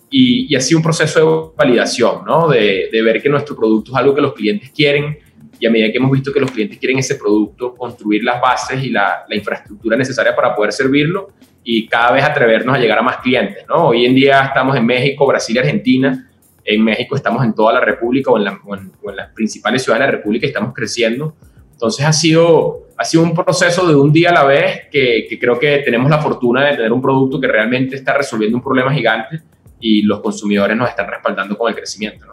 Y, 0.08 0.54
ha 0.54 0.60
sido 0.60 0.78
un 0.78 0.84
proceso 0.84 1.18
de 1.18 1.56
validación, 1.56 2.24
¿no? 2.24 2.46
De, 2.46 2.88
de, 2.92 3.02
ver 3.02 3.20
que 3.20 3.28
nuestro 3.28 3.56
producto 3.56 3.90
es 3.90 3.96
algo 3.96 4.14
que 4.14 4.20
los 4.20 4.34
clientes 4.34 4.70
quieren 4.70 5.18
y 5.58 5.66
a 5.66 5.70
medida 5.70 5.90
que 5.90 5.98
hemos 5.98 6.12
visto 6.12 6.32
que 6.32 6.38
los 6.38 6.52
clientes 6.52 6.78
quieren 6.78 6.98
ese 6.98 7.16
producto, 7.16 7.74
construir 7.74 8.22
las 8.22 8.40
bases 8.40 8.80
y 8.84 8.90
la 8.90 9.26
infraestructura 9.32 9.96
necesaria 9.96 10.34
para 10.34 10.54
poder 10.54 10.72
servirlo 10.72 11.30
y 11.64 11.86
cada 11.86 12.12
vez 12.12 12.24
atrevernos 12.24 12.74
a 12.74 12.78
llegar 12.78 12.98
a 12.98 13.02
más 13.02 13.18
clientes, 13.18 13.64
¿no? 13.68 13.88
Hoy 13.88 14.06
en 14.06 14.14
día 14.14 14.42
estamos 14.46 14.76
en 14.76 14.86
México, 14.86 15.26
Brasil 15.26 15.56
y 15.56 15.58
Argentina 15.58 16.28
en 16.68 16.84
México 16.84 17.16
estamos 17.16 17.42
en 17.44 17.54
toda 17.54 17.72
la 17.72 17.80
República 17.80 18.30
o 18.30 18.36
en, 18.36 18.44
las 18.44 19.30
principales 19.34 19.82
ciudades 19.82 20.06
de 20.06 20.12
la 20.12 20.18
República 20.18 20.46
y 20.46 20.50
estamos 20.50 20.74
creciendo. 20.74 21.34
Entonces 21.72 22.04
ha 22.04 22.12
sido, 22.12 22.88
ha 22.96 23.04
sido 23.04 23.22
un 23.22 23.34
proceso 23.34 23.88
de 23.88 23.94
un 23.94 24.12
día 24.12 24.30
a 24.30 24.34
la 24.34 24.44
vez 24.44 24.82
que, 24.92 25.26
creo 25.40 25.58
que 25.58 25.78
tenemos 25.78 26.10
la 26.10 26.18
fortuna 26.18 26.66
de 26.66 26.76
tener 26.76 26.92
un 26.92 27.00
producto 27.00 27.40
que 27.40 27.46
realmente 27.46 27.96
está 27.96 28.12
resolviendo 28.12 28.58
un 28.58 28.62
problema 28.62 28.92
gigante 28.92 29.40
y 29.80 30.02
los 30.02 30.20
consumidores 30.20 30.76
nos 30.76 30.90
están 30.90 31.08
respaldando 31.08 31.56
con 31.56 31.70
el 31.70 31.74
crecimiento. 31.74 32.26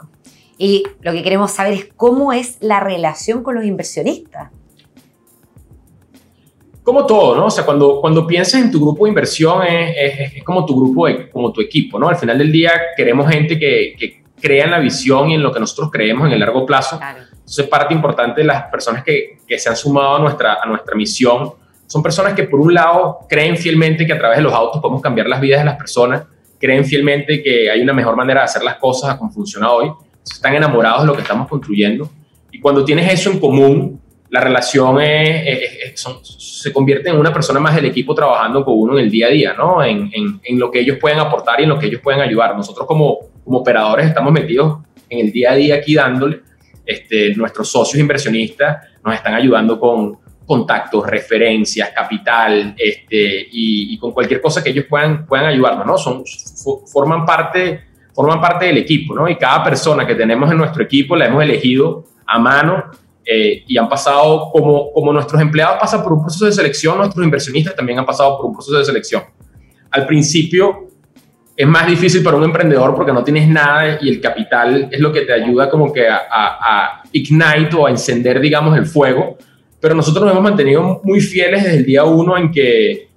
Y 0.58 0.84
lo 1.02 1.14
que 1.14 1.24
queremos 1.24 1.52
saber 1.52 1.74
es 1.74 1.90
cómo 1.96 2.34
es 2.34 2.58
la 2.60 2.82
relación 2.82 3.42
con 3.42 3.56
los 3.56 3.64
inversionistas. 3.64 4.52
Como 6.86 7.04
todo, 7.08 7.36
¿no? 7.36 7.48
O 7.48 7.50
sea, 7.50 7.66
cuando, 7.66 8.00
cuando 8.00 8.28
piensas 8.28 8.62
en 8.62 8.72
tu 8.72 8.80
grupo 8.80 9.06
de 9.06 9.10
inversión 9.10 9.64
es, 9.64 10.36
es, 10.36 10.44
como 10.44 10.64
tu 10.68 10.80
grupo, 10.80 11.08
como 11.32 11.52
tu 11.52 11.60
equipo, 11.60 11.98
¿no? 11.98 12.08
Al 12.08 12.16
final 12.16 12.38
del 12.38 12.52
día 12.52 12.72
queremos 12.96 13.28
gente 13.28 13.58
que, 13.58 13.96
que 13.98 14.22
crean 14.40 14.70
la 14.70 14.78
visión 14.78 15.32
y 15.32 15.34
en 15.34 15.42
lo 15.42 15.52
que 15.52 15.60
nosotros 15.60 15.90
creemos 15.92 16.28
en 16.28 16.34
el 16.34 16.40
largo 16.40 16.64
plazo. 16.64 17.00
Entonces, 17.32 17.68
parte 17.68 17.96
importante 17.96 18.42
de 18.42 18.48
las 18.48 18.66
personas 18.66 19.04
que, 19.04 19.40
que, 19.48 19.58
se 19.58 19.68
han 19.68 19.76
sumado 19.76 20.18
a 20.18 20.20
nuestra, 20.20 20.60
a 20.62 20.68
nuestra 20.68 20.96
misión 20.96 21.54
son 21.88 22.04
personas 22.04 22.34
que, 22.34 22.44
por 22.44 22.60
un 22.60 22.72
lado, 22.72 23.22
creen 23.28 23.58
fielmente 23.58 24.06
que 24.06 24.14
a 24.14 24.20
través 24.20 24.38
de 24.38 24.44
los 24.44 24.54
autos 24.54 24.80
podemos 24.80 25.02
cambiar 25.02 25.28
las 25.28 25.42
vidas 25.42 25.62
de 25.62 25.66
las 25.66 25.78
personas, 25.78 26.24
creen 26.60 26.86
fielmente 26.86 27.42
que 27.42 27.68
hay 27.72 27.82
una 27.82 27.94
mejor 27.94 28.16
manera 28.16 28.42
de 28.42 28.46
hacer 28.46 28.62
las 28.62 28.76
cosas 28.76 29.10
a 29.10 29.18
como 29.18 29.32
funciona 29.32 29.72
hoy, 29.72 29.92
están 30.24 30.54
enamorados 30.54 31.02
de 31.02 31.08
lo 31.08 31.16
que 31.16 31.22
estamos 31.24 31.48
construyendo. 31.48 32.08
Y 32.52 32.60
cuando 32.60 32.86
tienes 32.86 33.12
eso 33.12 33.32
en 33.32 33.40
común, 33.40 34.00
la 34.36 34.42
relación 34.42 34.98
se 35.96 36.74
convierte 36.74 37.10
en 37.10 37.18
una 37.18 37.32
persona 37.32 37.58
más 37.62 37.74
del 37.74 37.86
equipo 37.86 38.14
trabajando 38.14 38.66
con 38.66 38.74
uno 38.78 39.00
en 39.00 39.06
el 39.06 39.10
día 39.10 39.28
a 39.28 39.30
día, 39.30 39.54
¿no? 39.54 39.82
En, 39.82 40.12
en, 40.14 40.60
lo 40.60 40.70
que 40.70 40.82
ellos 40.82 40.98
pueden 41.00 41.20
aportar 41.20 41.62
y 41.62 41.64
en 41.64 41.70
lo 41.70 41.80
que 41.80 41.86
ellos 41.86 42.02
pueden 42.02 42.20
ayudar. 42.20 42.54
Nosotros 42.54 42.86
como, 42.86 43.18
como 43.46 43.60
operadores 43.60 44.08
estamos 44.08 44.34
metidos 44.34 44.80
en 45.10 45.20
el 45.26 45.32
día 45.32 45.54
a 45.54 45.56
día 45.56 45.76
aquí 45.76 45.96
dándole. 45.96 46.42
Este, 46.86 47.34
nuestros 47.36 47.72
socios 47.72 47.98
inversionistas 47.98 48.90
nos 49.06 49.16
están 49.16 49.36
ayudando 49.36 49.80
con 49.80 50.18
contactos, 50.46 51.08
referencias, 51.08 51.92
capital 51.96 52.76
este, 52.78 53.48
y, 53.50 53.98
con 53.98 54.12
cualquier 54.12 54.42
cosa 54.42 54.62
que 54.62 54.72
ellos 54.72 54.86
puedan, 54.90 55.26
puedan 55.26 55.46
ayudarnos, 55.46 55.88
¿no? 55.88 55.98
Son, 55.98 56.24
forman, 56.92 57.26
parte, 57.26 57.86
forman 58.14 58.42
parte 58.42 58.66
del 58.66 58.80
equipo, 58.80 59.16
¿no? 59.16 59.30
Y 59.30 59.38
cada 59.38 59.64
persona 59.64 60.06
que 60.06 60.14
tenemos 60.14 60.52
en 60.52 60.58
nuestro 60.58 60.84
equipo 60.84 61.16
la 61.16 61.28
hemos 61.28 61.42
elegido 61.42 62.04
a 62.28 62.38
mano 62.38 62.92
eh, 63.26 63.64
y 63.68 63.78
han 63.78 63.90
pasado, 63.90 64.50
como, 64.52 64.92
como 64.92 65.12
nuestros 65.12 65.42
empleados 65.42 65.78
pasan 65.80 66.04
por 66.04 66.14
un 66.14 66.22
proceso 66.22 66.46
de 66.46 66.52
selección, 66.52 66.98
nuestros 66.98 67.24
inversionistas 67.24 67.76
también 67.76 68.00
han 68.00 68.06
pasado 68.06 68.38
por 68.38 68.46
un 68.46 68.54
proceso 68.54 68.78
de 68.78 68.86
selección. 68.86 69.24
Al 69.92 70.06
principio 70.06 70.90
es 71.58 71.68
más 71.68 71.88
difícil 71.88 72.22
para 72.22 72.38
un 72.38 72.44
emprendedor 72.44 72.94
porque 72.94 73.14
no 73.14 73.24
tienes 73.24 73.48
nada 73.48 73.98
y 74.02 74.10
el 74.10 74.20
capital 74.20 74.90
es 74.92 75.00
lo 75.00 75.12
que 75.12 75.22
te 75.22 75.34
ayuda 75.34 75.70
como 75.70 75.92
que 75.92 76.08
a, 76.08 76.22
a, 76.30 77.04
ignite 77.14 77.76
o 77.78 77.88
a 77.88 77.90
encender, 77.90 78.40
digamos, 78.40 78.78
el 78.78 78.86
fuego. 78.86 79.38
Pero 79.80 79.96
nosotros 79.96 80.26
nos 80.26 80.34
hemos 80.34 80.44
mantenido 80.44 81.02
muy 81.04 81.22
fieles 81.22 81.64
desde 81.64 81.78
el 81.78 81.86
día 81.86 82.04
uno 82.04 82.38
en 82.38 82.52
que 82.52 83.10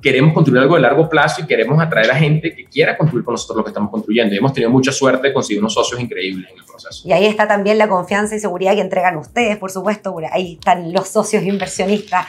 queremos 0.00 0.32
construir 0.32 0.62
algo 0.62 0.76
de 0.76 0.82
largo 0.82 1.08
plazo 1.08 1.42
y 1.42 1.46
queremos 1.46 1.80
atraer 1.80 2.10
a 2.10 2.14
gente 2.14 2.54
que 2.54 2.64
quiera 2.64 2.96
construir 2.96 3.24
con 3.24 3.32
nosotros 3.32 3.58
lo 3.58 3.64
que 3.64 3.70
estamos 3.70 3.90
construyendo. 3.90 4.34
Y 4.34 4.38
hemos 4.38 4.52
tenido 4.52 4.70
mucha 4.70 4.92
suerte 4.92 5.28
de 5.28 5.34
conseguir 5.34 5.60
unos 5.60 5.74
socios 5.74 6.00
increíbles 6.00 6.50
en 6.50 6.58
el 6.58 6.64
proceso. 6.64 7.06
Y 7.06 7.12
ahí 7.12 7.26
está 7.26 7.48
también 7.48 7.78
la 7.78 7.88
confianza 7.88 8.36
y 8.36 8.40
seguridad 8.40 8.74
que 8.74 8.80
entregan 8.80 9.16
ustedes, 9.16 9.56
por 9.56 9.70
supuesto. 9.70 10.16
Ahí 10.30 10.54
están 10.54 10.92
los 10.92 11.08
socios 11.08 11.42
inversionistas. 11.42 12.26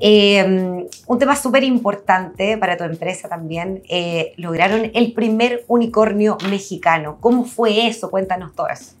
Eh, 0.00 0.86
un 1.06 1.18
tema 1.18 1.34
súper 1.34 1.64
importante 1.64 2.56
para 2.56 2.76
tu 2.76 2.84
empresa 2.84 3.28
también. 3.28 3.82
Eh, 3.88 4.32
lograron 4.36 4.90
el 4.94 5.12
primer 5.12 5.64
unicornio 5.66 6.38
mexicano. 6.48 7.18
¿Cómo 7.20 7.44
fue 7.44 7.88
eso? 7.88 8.10
Cuéntanos 8.10 8.54
todo 8.54 8.68
eso. 8.68 8.97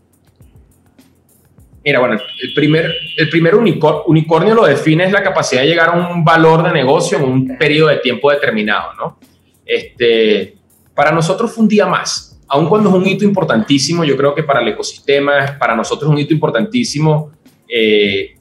Mira, 1.84 2.00
bueno, 2.00 2.16
el 2.42 2.54
primer, 2.54 2.92
el 3.16 3.28
primer 3.28 3.54
unicornio 3.54 4.54
lo 4.54 4.66
define 4.66 5.04
es 5.04 5.12
la 5.12 5.22
capacidad 5.22 5.62
de 5.62 5.68
llegar 5.68 5.90
a 5.90 5.92
un 5.92 6.24
valor 6.24 6.62
de 6.64 6.72
negocio 6.72 7.18
en 7.18 7.24
un 7.24 7.58
periodo 7.58 7.88
de 7.88 7.98
tiempo 7.98 8.30
determinado, 8.30 8.92
¿no? 8.94 9.18
Este, 9.64 10.56
para 10.94 11.12
nosotros 11.12 11.52
fue 11.52 11.62
un 11.62 11.68
día 11.68 11.86
más, 11.86 12.40
aun 12.48 12.68
cuando 12.68 12.88
es 12.88 12.94
un 12.94 13.06
hito 13.06 13.24
importantísimo, 13.24 14.04
yo 14.04 14.16
creo 14.16 14.34
que 14.34 14.42
para 14.42 14.60
el 14.60 14.68
ecosistema, 14.68 15.56
para 15.58 15.76
nosotros 15.76 16.10
es 16.10 16.14
un 16.14 16.18
hito 16.18 16.34
importantísimo, 16.34 17.30
eh, 17.68 18.34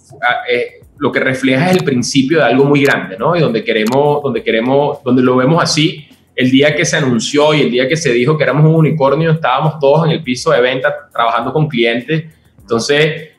eh, 0.49 0.81
lo 0.97 1.11
que 1.11 1.19
refleja 1.19 1.69
es 1.69 1.77
el 1.77 1.83
principio 1.83 2.39
de 2.39 2.45
algo 2.45 2.65
muy 2.65 2.83
grande, 2.83 3.17
¿no? 3.17 3.35
Y 3.35 3.39
donde 3.39 3.63
queremos, 3.63 4.23
donde 4.23 4.43
queremos, 4.43 5.03
donde 5.03 5.21
lo 5.21 5.35
vemos 5.35 5.61
así, 5.61 6.07
el 6.35 6.51
día 6.51 6.75
que 6.75 6.85
se 6.85 6.97
anunció 6.97 7.53
y 7.53 7.61
el 7.61 7.71
día 7.71 7.87
que 7.87 7.97
se 7.97 8.13
dijo 8.13 8.37
que 8.37 8.43
éramos 8.43 8.65
un 8.65 8.75
unicornio, 8.75 9.31
estábamos 9.31 9.79
todos 9.79 10.05
en 10.05 10.11
el 10.11 10.23
piso 10.23 10.51
de 10.51 10.61
venta 10.61 11.09
trabajando 11.11 11.51
con 11.51 11.67
clientes. 11.67 12.25
Entonces, 12.67 13.29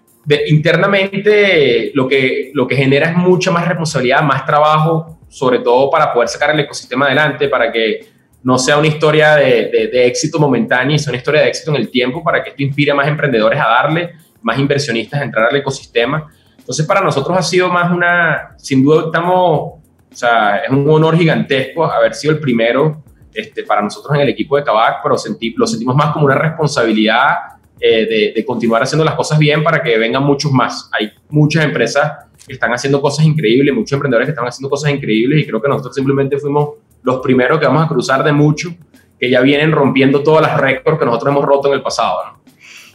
internamente 0.47 1.91
lo 1.93 2.09
que, 2.09 2.51
lo 2.55 2.67
que 2.67 2.77
genera 2.77 3.11
es 3.11 3.17
mucha 3.17 3.51
más 3.51 3.69
responsabilidad, 3.69 4.23
más 4.23 4.47
trabajo, 4.47 5.19
sobre 5.29 5.59
todo 5.59 5.91
para 5.91 6.15
poder 6.15 6.31
sacar 6.31 6.51
el 6.53 6.61
ecosistema 6.61 7.05
adelante, 7.05 7.47
para 7.49 7.71
que 7.71 8.07
no 8.43 8.57
sea 8.57 8.79
una 8.79 8.87
historia 8.87 9.37
de, 9.37 9.91
de, 9.93 10.07
éxito 10.07 10.39
momentáneo, 10.39 10.99
sea 10.99 11.11
una 11.11 11.19
historia 11.19 11.43
de 11.43 11.49
éxito 11.49 11.73
en 11.73 11.77
el 11.77 11.91
tiempo, 11.91 12.25
para 12.25 12.43
que 12.43 12.51
esto 12.51 12.63
inspire 12.63 12.93
a 12.93 12.95
más 12.95 13.07
emprendedores 13.07 13.61
a 13.61 13.67
darle, 13.69 14.15
más 14.41 14.59
inversionistas 14.59 15.21
a 15.21 15.25
entrar 15.25 15.51
al 15.51 15.57
ecosistema. 15.57 16.27
Entonces, 16.57 16.87
para 16.87 17.03
nosotros 17.03 17.37
ha 17.37 17.43
sido 17.43 17.69
más 17.69 17.93
una, 17.93 18.55
sin 18.57 18.83
duda 18.83 19.07
estamos, 19.07 19.35
o 19.37 19.81
sea, 20.11 20.63
es 20.65 20.71
un 20.71 20.89
honor 20.89 21.19
gigantesco 21.19 21.85
haber 21.85 22.15
sido 22.15 22.33
el 22.33 22.41
primero 22.41 23.03
este, 23.35 23.63
para 23.65 23.83
nosotros 23.83 24.15
en 24.15 24.23
el 24.23 24.31
equipo 24.31 24.57
de 24.57 24.63
Tabac, 24.63 25.03
pero 25.03 25.17
lo 25.57 25.67
sentimos 25.67 25.95
más 25.95 26.15
como 26.15 26.25
una 26.25 26.35
responsabilidad 26.35 27.58
de, 27.81 28.33
de, 28.35 28.45
continuar 28.45 28.83
haciendo 28.83 29.05
las 29.05 29.15
cosas 29.15 29.39
bien 29.39 29.63
para 29.63 29.83
que 29.83 29.97
vengan 29.99 30.25
muchos 30.25 30.51
más. 30.53 30.91
Hay 30.99 31.13
muchas 31.29 31.65
empresas 31.65 32.13
que 32.47 32.55
están 32.55 32.73
haciendo 32.73 33.01
cosas 33.01 33.25
increíbles, 33.25 33.75
muchos 33.75 33.93
emprendedores 33.93 34.27
que 34.27 34.33
están 34.33 34.47
haciendo 34.47 34.71
cosas 34.71 34.91
increíbles 34.91 35.43
y 35.43 35.47
creo 35.47 35.61
que 35.61 35.69
nosotros 35.69 35.95
simplemente 35.95 36.39
fuimos 36.39 36.71
los 37.03 37.21
primeros 37.21 37.61
que 37.61 37.67
vamos 37.67 37.85
a 37.85 37.89
cruzar 37.89 38.25
de 38.25 38.33
mucho, 38.33 38.71
que 39.19 39.31
ya 39.31 39.41
vienen 39.41 39.73
rompiendo 39.73 40.23
todas 40.23 40.43
las 40.43 40.61
récords 40.61 40.99
que 40.99 41.05
nosotros 41.05 41.33
hemos 41.33 41.45
roto 41.45 41.69
en 41.69 41.75
el 41.75 41.83
pasado. 41.83 42.19
¿no? 42.27 42.39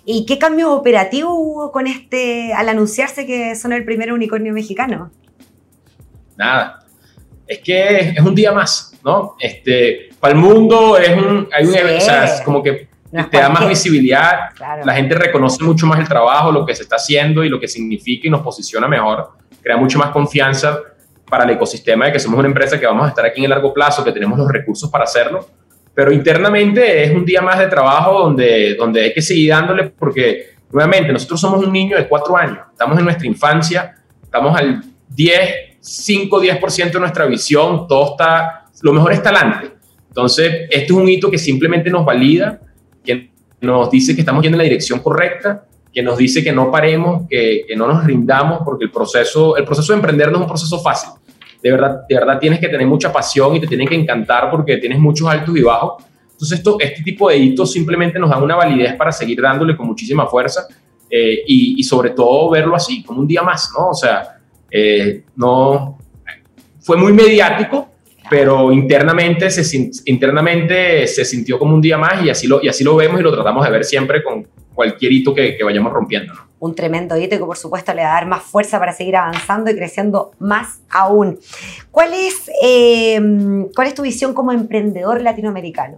¿Y 0.06 0.26
qué 0.26 0.38
cambios 0.38 0.70
operativos 0.70 1.32
hubo 1.34 1.72
con 1.72 1.88
este, 1.88 2.54
al 2.54 2.68
anunciarse 2.68 3.26
que 3.26 3.56
son 3.56 3.72
el 3.72 3.86
primer 3.86 4.12
unicornio 4.12 4.54
mexicano? 4.54 5.12
Nada. 6.38 6.80
Es 7.48 7.60
que 7.60 8.00
es 8.00 8.20
un 8.20 8.36
día 8.36 8.52
más, 8.52 9.00
¿no? 9.04 9.36
Este, 9.40 10.10
para 10.20 10.34
el 10.34 10.40
mundo 10.40 10.98
es 10.98 11.10
un, 11.10 11.48
hay 11.54 11.66
un, 11.66 11.72
o 11.72 12.02
sea, 12.02 12.26
es 12.26 12.42
como 12.42 12.64
que 12.64 12.88
te 13.30 13.38
da 13.38 13.50
más 13.50 13.68
visibilidad, 13.68 14.50
la 14.84 14.94
gente 14.94 15.14
reconoce 15.16 15.64
mucho 15.64 15.86
más 15.86 16.00
el 16.00 16.08
trabajo, 16.08 16.52
lo 16.52 16.66
que 16.66 16.74
se 16.74 16.84
está 16.84 16.96
haciendo 16.96 17.44
y 17.44 17.50
lo 17.50 17.60
que 17.60 17.68
significa 17.68 18.28
y 18.28 18.32
nos 18.32 18.42
posiciona 18.42 18.88
mejor, 18.88 19.34
crea 19.62 19.78
mucho 19.78 20.00
más 20.00 20.10
confianza 20.10 20.80
para 21.30 21.44
el 21.44 21.52
ecosistema 21.52 22.06
de 22.06 22.14
que 22.14 22.20
somos 22.20 22.40
una 22.40 22.48
empresa 22.48 22.80
que 22.80 22.86
vamos 22.86 23.06
a 23.06 23.10
estar 23.10 23.26
aquí 23.26 23.40
en 23.40 23.46
el 23.46 23.50
largo 23.52 23.74
plazo, 23.74 24.04
que 24.04 24.12
tenemos 24.12 24.38
los 24.38 24.52
recursos 24.52 24.90
para 24.90 25.04
hacerlo, 25.04 25.48
pero 25.94 26.12
internamente 26.12 27.04
es 27.04 27.12
un 27.12 27.24
día 27.24 27.42
más 27.42 27.60
de 27.60 27.68
trabajo 27.68 28.20
donde, 28.20 28.76
donde 28.76 29.04
hay 29.04 29.14
que 29.14 29.22
seguir 29.22 29.52
dándole 29.52 29.92
porque, 29.92 30.56
nuevamente, 30.72 31.14
nosotros 31.14 31.40
somos 31.40 31.64
un 31.64 31.72
niño 31.72 31.96
de 31.96 32.08
cuatro 32.08 32.36
años, 32.36 32.60
estamos 32.72 32.98
en 32.98 33.06
nuestra 33.06 33.28
infancia, 33.28 33.96
estamos 34.24 34.58
al 34.58 34.84
10, 35.10 35.78
5, 35.80 36.42
10% 36.42 36.92
de 36.92 37.00
nuestra 37.00 37.26
visión, 37.26 37.88
todo 37.88 38.14
está, 38.14 38.66
lo 38.82 38.92
mejor 38.92 39.14
está 39.14 39.30
adelante. 39.30 39.72
Entonces, 40.08 40.68
esto 40.70 40.94
es 40.94 41.00
un 41.00 41.08
hito 41.08 41.30
que 41.30 41.38
simplemente 41.38 41.90
nos 41.90 42.06
valida 42.06 42.60
nos 43.64 43.90
dice 43.90 44.14
que 44.14 44.22
estamos 44.22 44.44
yendo 44.44 44.56
en 44.56 44.60
la 44.60 44.64
dirección 44.66 45.00
correcta, 45.00 45.66
que 45.92 46.02
nos 46.02 46.18
dice 46.18 46.44
que 46.44 46.52
no 46.52 46.72
paremos, 46.72 47.28
que, 47.30 47.66
que, 47.68 47.76
no 47.76 47.88
nos 47.88 48.04
rindamos, 48.04 48.62
porque 48.64 48.86
el 48.86 48.92
proceso, 48.92 49.58
el 49.58 49.64
proceso 49.64 49.94
de 49.94 49.98
emprender 49.98 50.32
no 50.32 50.38
es 50.38 50.42
un 50.42 50.48
proceso 50.48 50.80
fácil. 50.80 51.12
De 51.62 51.72
verdad, 51.72 52.02
de 52.08 52.16
verdad 52.16 52.40
tienes 52.40 52.60
que 52.60 52.68
tener 52.68 52.86
mucha 52.86 53.12
pasión 53.12 53.56
y 53.56 53.60
te 53.60 53.68
tienen 53.68 53.88
que 53.88 53.96
encantar 53.96 54.52
porque 54.52 54.78
tienes 54.78 55.00
muchos 55.00 55.28
altos 55.28 55.56
y 55.56 55.62
bajos. 55.62 56.04
Entonces, 56.32 56.58
esto, 56.58 56.78
este 56.80 57.04
tipo 57.04 57.30
de 57.30 57.38
hitos 57.38 57.72
simplemente 57.72 58.20
nos 58.20 58.30
dan 58.30 58.44
una 58.44 58.56
validez 58.56 58.96
para 58.96 59.12
seguir 59.12 59.42
dándole 59.42 59.78
con 59.78 59.88
muchísima 59.88 60.26
fuerza 60.26 60.68
eh, 61.10 61.44
y, 61.48 61.80
y, 61.80 61.84
sobre 61.84 62.10
todo 62.10 62.50
verlo 62.50 62.76
así, 62.76 63.04
como 63.04 63.22
un 63.22 63.28
día 63.28 63.44
más, 63.44 63.72
¿no? 63.78 63.90
O 63.90 63.94
sea, 63.94 64.40
eh, 64.70 65.24
no, 65.36 66.00
fue 66.82 66.98
muy 66.98 67.14
mediático, 67.14 67.93
pero 68.30 68.72
internamente 68.72 69.50
se, 69.50 69.92
internamente 70.06 71.08
se 71.08 71.26
sintió 71.26 71.60
como 71.60 71.74
un 71.76 71.82
día 71.82 71.98
más 71.98 72.24
y 72.24 72.30
así, 72.30 72.48
lo, 72.48 72.64
y 72.64 72.68
así 72.68 72.84
lo 72.84 72.96
vemos 72.96 73.20
y 73.20 73.24
lo 73.24 73.34
tratamos 73.34 73.66
de 73.66 73.72
ver 73.72 73.84
siempre 73.84 74.24
con 74.24 74.48
cualquier 74.74 75.12
hito 75.12 75.34
que, 75.34 75.56
que 75.56 75.64
vayamos 75.64 75.94
rompiendo. 75.94 76.34
¿no? 76.34 76.42
Un 76.60 76.76
tremendo 76.76 77.18
hito 77.18 77.38
que 77.38 77.44
por 77.44 77.58
supuesto 77.58 77.94
le 77.94 78.04
va 78.04 78.12
a 78.12 78.14
dar 78.14 78.26
más 78.26 78.44
fuerza 78.44 78.80
para 78.80 78.94
seguir 78.94 79.16
avanzando 79.16 79.70
y 79.70 79.76
creciendo 79.76 80.32
más 80.40 80.80
aún. 80.90 81.40
¿Cuál 81.92 82.14
es, 82.14 82.50
eh, 82.64 83.20
¿cuál 83.76 83.88
es 83.88 83.94
tu 83.94 84.02
visión 84.02 84.34
como 84.34 84.52
emprendedor 84.52 85.22
latinoamericano? 85.22 85.98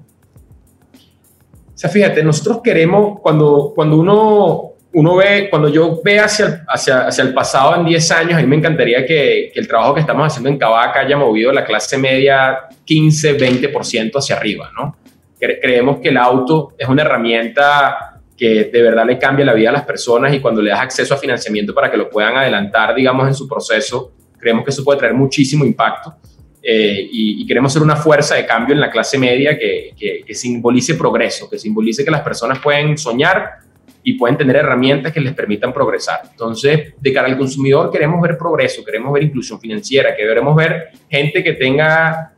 O 1.75 1.77
sea, 1.77 1.89
fíjate, 1.89 2.23
nosotros 2.23 2.61
queremos, 2.63 3.19
cuando, 3.19 3.73
cuando 3.75 3.97
uno 3.97 4.74
uno 4.95 5.17
ve, 5.17 5.49
cuando 5.49 5.67
yo 5.67 6.01
ve 6.03 6.19
hacia, 6.19 6.63
hacia, 6.67 7.07
hacia 7.07 7.23
el 7.23 7.33
pasado 7.33 7.75
en 7.75 7.85
10 7.85 8.11
años, 8.11 8.33
a 8.35 8.41
mí 8.41 8.47
me 8.47 8.55
encantaría 8.55 9.05
que, 9.05 9.51
que, 9.53 9.59
el 9.59 9.67
trabajo 9.67 9.93
que 9.93 9.99
estamos 9.99 10.25
haciendo 10.25 10.49
en 10.49 10.57
Cavaca 10.57 11.01
haya 11.01 11.17
movido 11.17 11.51
la 11.51 11.65
clase 11.65 11.97
media 11.97 12.59
15, 12.85 13.37
20% 13.37 14.11
hacia 14.15 14.37
arriba, 14.37 14.71
¿no? 14.75 14.95
creemos 15.37 15.99
que 15.99 16.09
el 16.09 16.17
auto 16.17 16.73
es 16.77 16.87
una 16.87 17.01
herramienta 17.01 18.21
que 18.37 18.65
de 18.65 18.81
verdad 18.81 19.05
le 19.05 19.19
cambia 19.19 19.45
la 19.45 19.53
vida 19.53 19.69
a 19.69 19.73
las 19.73 19.83
personas 19.83 20.33
y 20.33 20.39
cuando 20.39 20.61
le 20.61 20.69
das 20.69 20.79
acceso 20.79 21.13
a 21.13 21.17
financiamiento 21.17 21.73
para 21.73 21.91
que 21.91 21.97
lo 21.97 22.09
puedan 22.09 22.35
adelantar, 22.37 22.95
digamos, 22.95 23.27
en 23.27 23.33
su 23.33 23.47
proceso, 23.47 24.13
creemos 24.39 24.63
que 24.63 24.71
eso 24.71 24.83
puede 24.83 24.99
traer 24.99 25.13
muchísimo 25.13 25.65
impacto. 25.65 26.15
Eh, 26.63 27.09
y, 27.11 27.43
y, 27.43 27.45
queremos 27.45 27.71
ser 27.71 27.83
una 27.83 27.95
fuerza 27.95 28.35
de 28.35 28.45
cambio 28.45 28.73
en 28.73 28.81
la 28.81 28.89
clase 28.89 29.19
media 29.19 29.55
que, 29.55 29.93
que, 29.95 30.23
que 30.25 30.33
simbolice 30.33 30.95
progreso, 30.95 31.47
que 31.47 31.59
simbolice 31.59 32.03
que 32.03 32.09
las 32.09 32.21
personas 32.21 32.57
pueden 32.57 32.97
soñar 32.97 33.59
y 34.07 34.13
pueden 34.13 34.37
tener 34.37 34.57
herramientas 34.57 35.11
que 35.11 35.19
les 35.19 35.33
permitan 35.33 35.73
progresar. 35.73 36.21
Entonces, 36.29 36.93
de 37.01 37.11
cara 37.11 37.27
al 37.27 37.39
consumidor 37.39 37.89
queremos 37.91 38.21
ver 38.21 38.37
progreso, 38.37 38.85
queremos 38.85 39.11
ver 39.11 39.23
inclusión 39.23 39.59
financiera, 39.59 40.15
queremos 40.15 40.55
ver 40.55 40.89
gente 41.09 41.43
que 41.43 41.53
tenga 41.53 42.31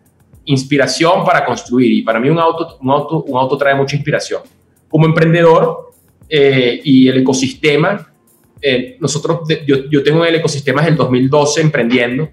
inspiración 0.46 1.26
para 1.26 1.44
construir 1.44 1.92
y 1.92 2.04
para 2.04 2.22
mí 2.22 2.30
un 2.30 2.40
auto, 2.40 2.78
un 2.82 2.90
auto, 2.90 3.24
un 3.24 3.38
auto 3.38 3.58
trae 3.58 3.76
mucha 3.76 3.98
inspiración. 3.98 4.44
Como 4.88 5.08
emprendedor 5.08 5.92
eh, 6.30 6.80
y 6.86 7.10
el 7.10 7.18
ecosistema, 7.18 8.14
eh, 8.62 8.96
nosotros, 9.02 9.42
yo, 9.66 9.90
yo, 9.90 10.02
tengo 10.02 10.24
el 10.24 10.36
ecosistema 10.36 10.80
desde 10.80 10.92
el 10.92 10.98
2012 10.98 11.62
emprendiendo 11.62 12.30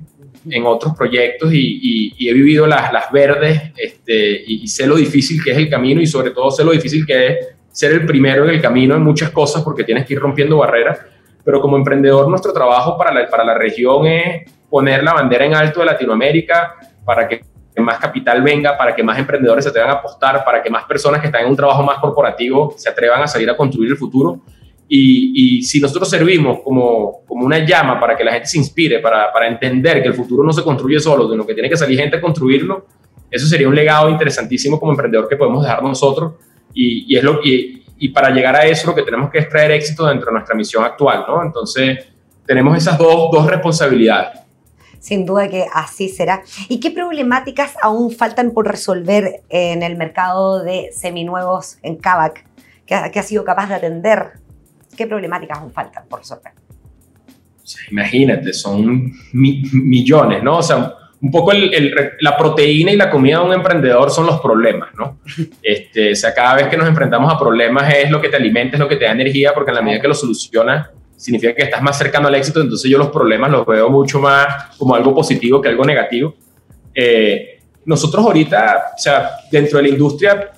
en 0.49 0.64
otros 0.64 0.95
proyectos 0.97 1.53
y, 1.53 1.81
y, 1.83 2.14
y 2.19 2.29
he 2.29 2.33
vivido 2.33 2.69
las, 2.69 2.93
las 2.93 3.11
verdes 3.11 3.61
este, 3.76 4.45
y, 4.47 4.62
y 4.62 4.69
sé 4.69 4.87
lo 4.87 4.95
difícil 4.95 5.43
que 5.43 5.50
es 5.50 5.59
el 5.59 5.69
camino 5.69 6.00
y 6.00 6.07
sobre 6.07 6.31
todo 6.31 6.53
sé 6.53 6.62
lo 6.62 6.71
difícil 6.71 7.05
que 7.05 7.26
es 7.26 7.37
ser 7.75 7.90
el 7.90 8.07
primero 8.07 8.45
en 8.45 8.50
el 8.50 8.62
camino 8.62 8.95
en 8.95 9.02
muchas 9.02 9.31
cosas 9.31 9.62
porque 9.62 9.83
tienes 9.83 10.07
que 10.07 10.14
ir 10.14 10.21
rompiendo 10.21 10.59
barreras, 10.59 11.00
pero 11.45 11.61
como 11.61 11.76
emprendedor 11.76 12.28
nuestro 12.28 12.52
trabajo 12.52 12.97
para 12.97 13.12
la, 13.12 13.28
para 13.28 13.45
la 13.45 13.54
región 13.54 14.07
es 14.07 14.49
poner 14.71 15.02
la 15.02 15.12
bandera 15.12 15.45
en 15.45 15.54
alto 15.54 15.81
de 15.81 15.87
Latinoamérica 15.87 16.76
para 17.04 17.26
que 17.26 17.43
más 17.78 17.99
capital 17.99 18.43
venga, 18.43 18.78
para 18.78 18.95
que 18.95 19.02
más 19.02 19.19
emprendedores 19.19 19.64
se 19.64 19.71
atrevan 19.71 19.90
a 19.90 19.95
apostar, 19.95 20.45
para 20.45 20.62
que 20.62 20.71
más 20.71 20.85
personas 20.85 21.21
que 21.21 21.26
están 21.26 21.43
en 21.43 21.49
un 21.49 21.57
trabajo 21.57 21.83
más 21.83 21.99
corporativo 21.99 22.75
se 22.76 22.88
atrevan 22.88 23.25
a 23.25 23.26
salir 23.26 23.50
a 23.50 23.57
construir 23.57 23.90
el 23.90 23.97
futuro. 23.97 24.40
Y, 24.87 25.59
y 25.59 25.62
si 25.64 25.81
nosotros 25.81 26.09
servimos 26.09 26.61
como, 26.62 27.25
como 27.26 27.45
una 27.45 27.59
llama 27.59 27.99
para 27.99 28.16
que 28.16 28.23
la 28.23 28.35
gente 28.35 28.47
se 28.47 28.59
inspire, 28.59 29.00
para, 29.00 29.33
para 29.33 29.49
entender 29.49 30.00
que 30.00 30.09
el 30.09 30.14
futuro 30.14 30.45
no 30.45 30.52
se 30.52 30.62
construye 30.62 31.00
solo, 31.00 31.28
sino 31.28 31.45
que 31.45 31.54
tiene 31.54 31.69
que 31.69 31.76
salir 31.76 31.99
gente 31.99 32.19
a 32.19 32.21
construirlo, 32.21 32.87
eso 33.28 33.47
sería 33.49 33.66
un 33.66 33.75
legado 33.75 34.09
interesantísimo 34.11 34.78
como 34.78 34.93
emprendedor 34.93 35.28
que 35.28 35.35
podemos 35.35 35.64
dejar 35.64 35.83
nosotros 35.83 36.35
y, 36.75 37.07
y 37.09 37.16
es 37.16 37.23
lo, 37.23 37.40
y, 37.43 37.85
y, 37.99 38.09
para 38.09 38.31
llegar 38.31 38.57
a 38.57 38.66
eso 38.66 38.88
lo 38.88 38.95
que 38.95 39.02
tenemos 39.02 39.31
que 39.31 39.38
es 39.38 39.49
traer 39.49 39.71
éxito 39.71 40.07
dentro 40.07 40.26
de 40.26 40.33
nuestra 40.33 40.54
misión 40.54 40.85
actual, 40.85 41.25
¿no? 41.26 41.43
Entonces, 41.43 42.07
tenemos 42.45 42.76
esas 42.76 42.99
dos, 42.99 43.31
dos 43.33 43.47
responsabilidades. 43.47 44.40
Sin 44.99 45.26
duda 45.26 45.49
que 45.49 45.66
así 45.73 46.09
será. 46.09 46.43
¿Y 46.69 46.81
qué 46.81 46.90
problemáticas 46.90 47.75
aún 47.83 48.11
faltan 48.11 48.52
por 48.52 48.66
resolver 48.66 49.43
en 49.50 49.83
el 49.83 49.97
mercado 49.97 50.62
de 50.62 50.90
seminuevos 50.93 51.78
en 51.83 51.97
Kavak? 51.97 52.47
¿Qué 52.87 52.95
ha, 52.95 53.11
que 53.11 53.19
ha 53.19 53.23
sido 53.23 53.45
capaz 53.45 53.69
de 53.69 53.75
atender? 53.75 54.33
¿Qué 54.97 55.07
problemáticas 55.07 55.59
aún 55.59 55.73
faltan 55.73 56.04
por 56.09 56.21
resolver? 56.21 56.52
Imagínate, 57.90 58.52
son 58.52 59.12
mi, 59.33 59.62
millones, 59.73 60.43
¿no? 60.43 60.59
O 60.59 60.62
sea, 60.62 60.95
un 61.25 61.31
poco 61.31 61.52
el, 61.52 61.73
el, 61.73 61.95
la 62.21 62.37
proteína 62.37 62.93
y 62.93 62.97
la 62.97 63.09
comida 63.09 63.38
de 63.38 63.47
un 63.47 63.54
emprendedor 63.54 64.11
son 64.11 64.26
los 64.26 64.43
problemas, 64.43 64.90
¿no? 64.95 65.21
Este, 65.62 66.12
o 66.12 66.14
sea, 66.14 66.35
cada 66.35 66.57
vez 66.57 66.69
que 66.69 66.76
nos 66.76 66.87
enfrentamos 66.87 67.33
a 67.33 67.38
problemas 67.38 67.95
es 67.95 68.11
lo 68.11 68.21
que 68.21 68.28
te 68.28 68.37
alimenta, 68.37 68.76
es 68.76 68.81
lo 68.81 68.87
que 68.87 68.97
te 68.97 69.07
da 69.07 69.12
energía, 69.12 69.54
porque 69.54 69.71
en 69.71 69.76
la 69.76 69.81
medida 69.81 70.02
que 70.02 70.09
lo 70.09 70.14
solucionas, 70.14 70.90
significa 71.16 71.54
que 71.54 71.62
estás 71.62 71.81
más 71.81 71.97
cercano 71.97 72.28
al 72.28 72.35
éxito, 72.35 72.61
entonces 72.61 72.90
yo 72.90 72.99
los 72.99 73.09
problemas 73.09 73.50
los 73.50 73.64
veo 73.64 73.88
mucho 73.88 74.21
más 74.21 74.76
como 74.76 74.95
algo 74.95 75.14
positivo 75.14 75.62
que 75.62 75.71
algo 75.71 75.83
negativo. 75.87 76.35
Eh, 76.95 77.59
nosotros 77.87 78.23
ahorita, 78.23 78.93
o 78.95 78.99
sea, 78.99 79.31
dentro 79.50 79.78
de 79.78 79.85
la 79.85 79.88
industria, 79.88 80.50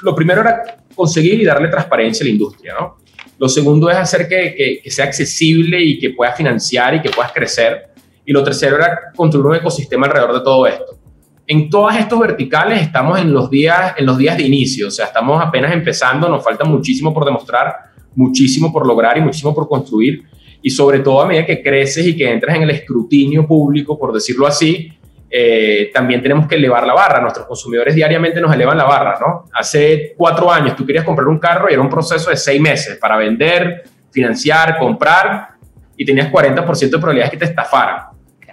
lo 0.00 0.14
primero 0.14 0.40
era 0.40 0.78
conseguir 0.94 1.42
y 1.42 1.44
darle 1.44 1.68
transparencia 1.68 2.24
a 2.24 2.26
la 2.26 2.32
industria, 2.32 2.74
¿no? 2.80 2.96
Lo 3.38 3.50
segundo 3.50 3.90
es 3.90 3.98
hacer 3.98 4.26
que, 4.26 4.54
que, 4.54 4.80
que 4.82 4.90
sea 4.90 5.04
accesible 5.04 5.78
y 5.78 5.98
que 5.98 6.08
puedas 6.08 6.34
financiar 6.34 6.94
y 6.94 7.02
que 7.02 7.10
puedas 7.10 7.32
crecer 7.32 7.90
y 8.26 8.32
lo 8.32 8.42
tercero 8.42 8.76
era 8.76 9.12
construir 9.14 9.46
un 9.46 9.54
ecosistema 9.54 10.06
alrededor 10.06 10.34
de 10.34 10.40
todo 10.40 10.66
esto. 10.66 10.98
En 11.46 11.70
todas 11.70 11.96
estos 11.96 12.18
verticales 12.18 12.82
estamos 12.82 13.20
en 13.20 13.32
los 13.32 13.48
días, 13.48 13.94
en 13.96 14.04
los 14.04 14.18
días 14.18 14.36
de 14.36 14.42
inicio, 14.42 14.88
o 14.88 14.90
sea, 14.90 15.06
estamos 15.06 15.40
apenas 15.40 15.72
empezando, 15.72 16.28
nos 16.28 16.42
falta 16.42 16.64
muchísimo 16.64 17.14
por 17.14 17.24
demostrar, 17.24 17.76
muchísimo 18.16 18.72
por 18.72 18.84
lograr 18.84 19.16
y 19.16 19.20
muchísimo 19.20 19.54
por 19.54 19.68
construir. 19.68 20.24
Y 20.60 20.70
sobre 20.70 20.98
todo 20.98 21.22
a 21.22 21.26
medida 21.26 21.46
que 21.46 21.62
creces 21.62 22.04
y 22.04 22.16
que 22.16 22.28
entras 22.28 22.56
en 22.56 22.64
el 22.64 22.70
escrutinio 22.70 23.46
público, 23.46 23.96
por 23.96 24.12
decirlo 24.12 24.44
así, 24.44 24.92
eh, 25.30 25.90
también 25.94 26.20
tenemos 26.20 26.48
que 26.48 26.56
elevar 26.56 26.84
la 26.84 26.94
barra. 26.94 27.20
Nuestros 27.20 27.46
consumidores 27.46 27.94
diariamente 27.94 28.40
nos 28.40 28.52
elevan 28.52 28.76
la 28.76 28.84
barra, 28.84 29.16
¿no? 29.20 29.44
Hace 29.52 30.14
cuatro 30.16 30.50
años 30.50 30.74
tú 30.74 30.84
querías 30.84 31.04
comprar 31.04 31.28
un 31.28 31.38
carro 31.38 31.68
y 31.70 31.74
era 31.74 31.82
un 31.82 31.90
proceso 31.90 32.30
de 32.30 32.36
seis 32.36 32.60
meses 32.60 32.98
para 32.98 33.16
vender, 33.16 33.84
financiar, 34.10 34.78
comprar 34.78 35.50
y 35.96 36.04
tenías 36.04 36.30
40% 36.30 36.78
de 36.78 36.98
probabilidades 36.98 37.30
que 37.30 37.36
te 37.36 37.44
estafaran. 37.44 38.05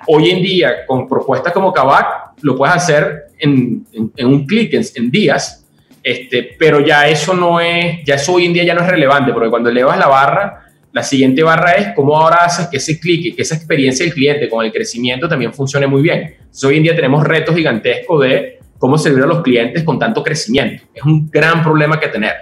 Hoy 0.08 0.30
en 0.30 0.42
día, 0.42 0.86
con 0.86 1.08
propuestas 1.08 1.54
como 1.54 1.74
Kavak, 1.74 2.34
lo 2.42 2.56
puedes 2.56 2.76
hacer 2.76 3.26
en, 3.38 3.86
un 4.20 4.46
clic, 4.46 4.74
en, 4.74 5.12
días, 5.12 5.66
este, 6.02 6.56
pero 6.58 6.80
ya 6.80 7.08
eso 7.08 7.34
no 7.34 7.60
es, 7.60 8.04
ya 8.06 8.16
eso 8.16 8.34
hoy 8.34 8.46
en 8.46 8.54
día 8.54 8.64
ya 8.64 8.74
no 8.74 8.82
es 8.82 8.88
relevante, 8.88 9.32
porque 9.32 9.50
cuando 9.50 9.70
elevas 9.70 9.98
la 9.98 10.08
barra, 10.08 10.66
la 10.92 11.04
siguiente 11.04 11.42
barra 11.42 11.74
es 11.74 11.96
cómo 11.96 12.18
ahora 12.18 12.46
haces 12.46 12.68
que 12.68 12.78
ese 12.78 13.00
clic, 13.00 13.36
que 13.36 13.42
esa 13.42 13.56
experiencia 13.56 14.06
del 14.06 14.14
cliente 14.14 14.50
con 14.50 14.66
el 14.66 14.72
crecimiento 14.72 15.28
también 15.28 15.54
funcione 15.54 15.88
muy 15.88 16.02
bien. 16.02 16.36
Hoy 16.64 16.78
en 16.78 16.84
día 16.84 16.96
tenemos 16.96 17.24
retos 17.24 17.56
gigantescos 17.56 18.24
de 18.24 18.60
cómo 18.78 18.98
servir 18.98 19.24
a 19.24 19.28
los 19.28 19.42
clientes 19.42 19.84
con 19.84 19.98
tanto 19.98 20.24
crecimiento. 20.24 20.84
Es 20.94 21.04
un 21.04 21.30
gran 21.32 21.64
problema 21.64 22.00
que 22.00 22.10
tener, 22.10 22.34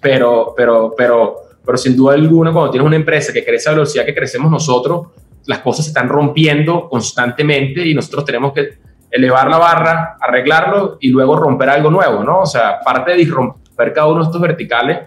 pero, 0.00 0.54
pero, 0.56 0.94
pero 0.96 1.48
pero 1.68 1.76
sin 1.76 1.94
duda 1.94 2.14
alguna 2.14 2.50
cuando 2.50 2.70
tienes 2.70 2.86
una 2.86 2.96
empresa 2.96 3.30
que 3.30 3.44
crece 3.44 3.68
a 3.68 3.72
la 3.72 3.80
velocidad 3.80 4.06
que 4.06 4.14
crecemos 4.14 4.50
nosotros, 4.50 5.08
las 5.48 5.60
cosas 5.60 5.86
se 5.86 5.90
están 5.90 6.08
rompiendo 6.10 6.88
constantemente 6.90 7.84
y 7.86 7.94
nosotros 7.94 8.26
tenemos 8.26 8.52
que 8.52 8.68
elevar 9.10 9.48
la 9.48 9.56
barra, 9.56 10.16
arreglarlo 10.20 10.98
y 11.00 11.08
luego 11.08 11.36
romper 11.36 11.70
algo 11.70 11.90
nuevo, 11.90 12.22
¿no? 12.22 12.40
O 12.40 12.46
sea, 12.46 12.80
parte 12.80 13.16
de 13.16 13.24
romper 13.24 13.94
cada 13.94 14.08
uno 14.08 14.18
de 14.18 14.24
estos 14.24 14.40
verticales 14.42 14.98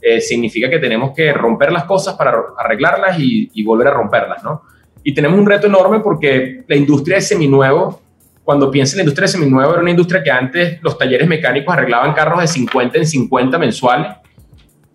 eh, 0.00 0.20
significa 0.20 0.70
que 0.70 0.78
tenemos 0.78 1.10
que 1.16 1.32
romper 1.32 1.72
las 1.72 1.82
cosas 1.82 2.14
para 2.14 2.32
arreglarlas 2.56 3.18
y, 3.18 3.62
volver 3.64 3.88
a 3.88 3.90
romperlas, 3.90 4.44
¿no? 4.44 4.62
Y 5.02 5.12
tenemos 5.12 5.36
un 5.36 5.46
reto 5.46 5.66
enorme 5.66 5.98
porque 5.98 6.62
la 6.68 6.76
industria 6.76 7.16
de 7.16 7.22
seminuevo, 7.22 8.00
cuando 8.44 8.70
piensas 8.70 8.94
en 8.94 8.98
la 8.98 9.02
industria 9.02 9.26
de 9.26 9.32
seminuevo, 9.32 9.72
era 9.72 9.82
una 9.82 9.90
industria 9.90 10.22
que 10.22 10.30
antes 10.30 10.78
los 10.80 10.96
talleres 10.96 11.26
mecánicos 11.26 11.74
arreglaban 11.74 12.14
carros 12.14 12.40
de 12.40 12.46
50 12.46 12.98
en 12.98 13.06
50 13.06 13.58
mensuales 13.58 14.12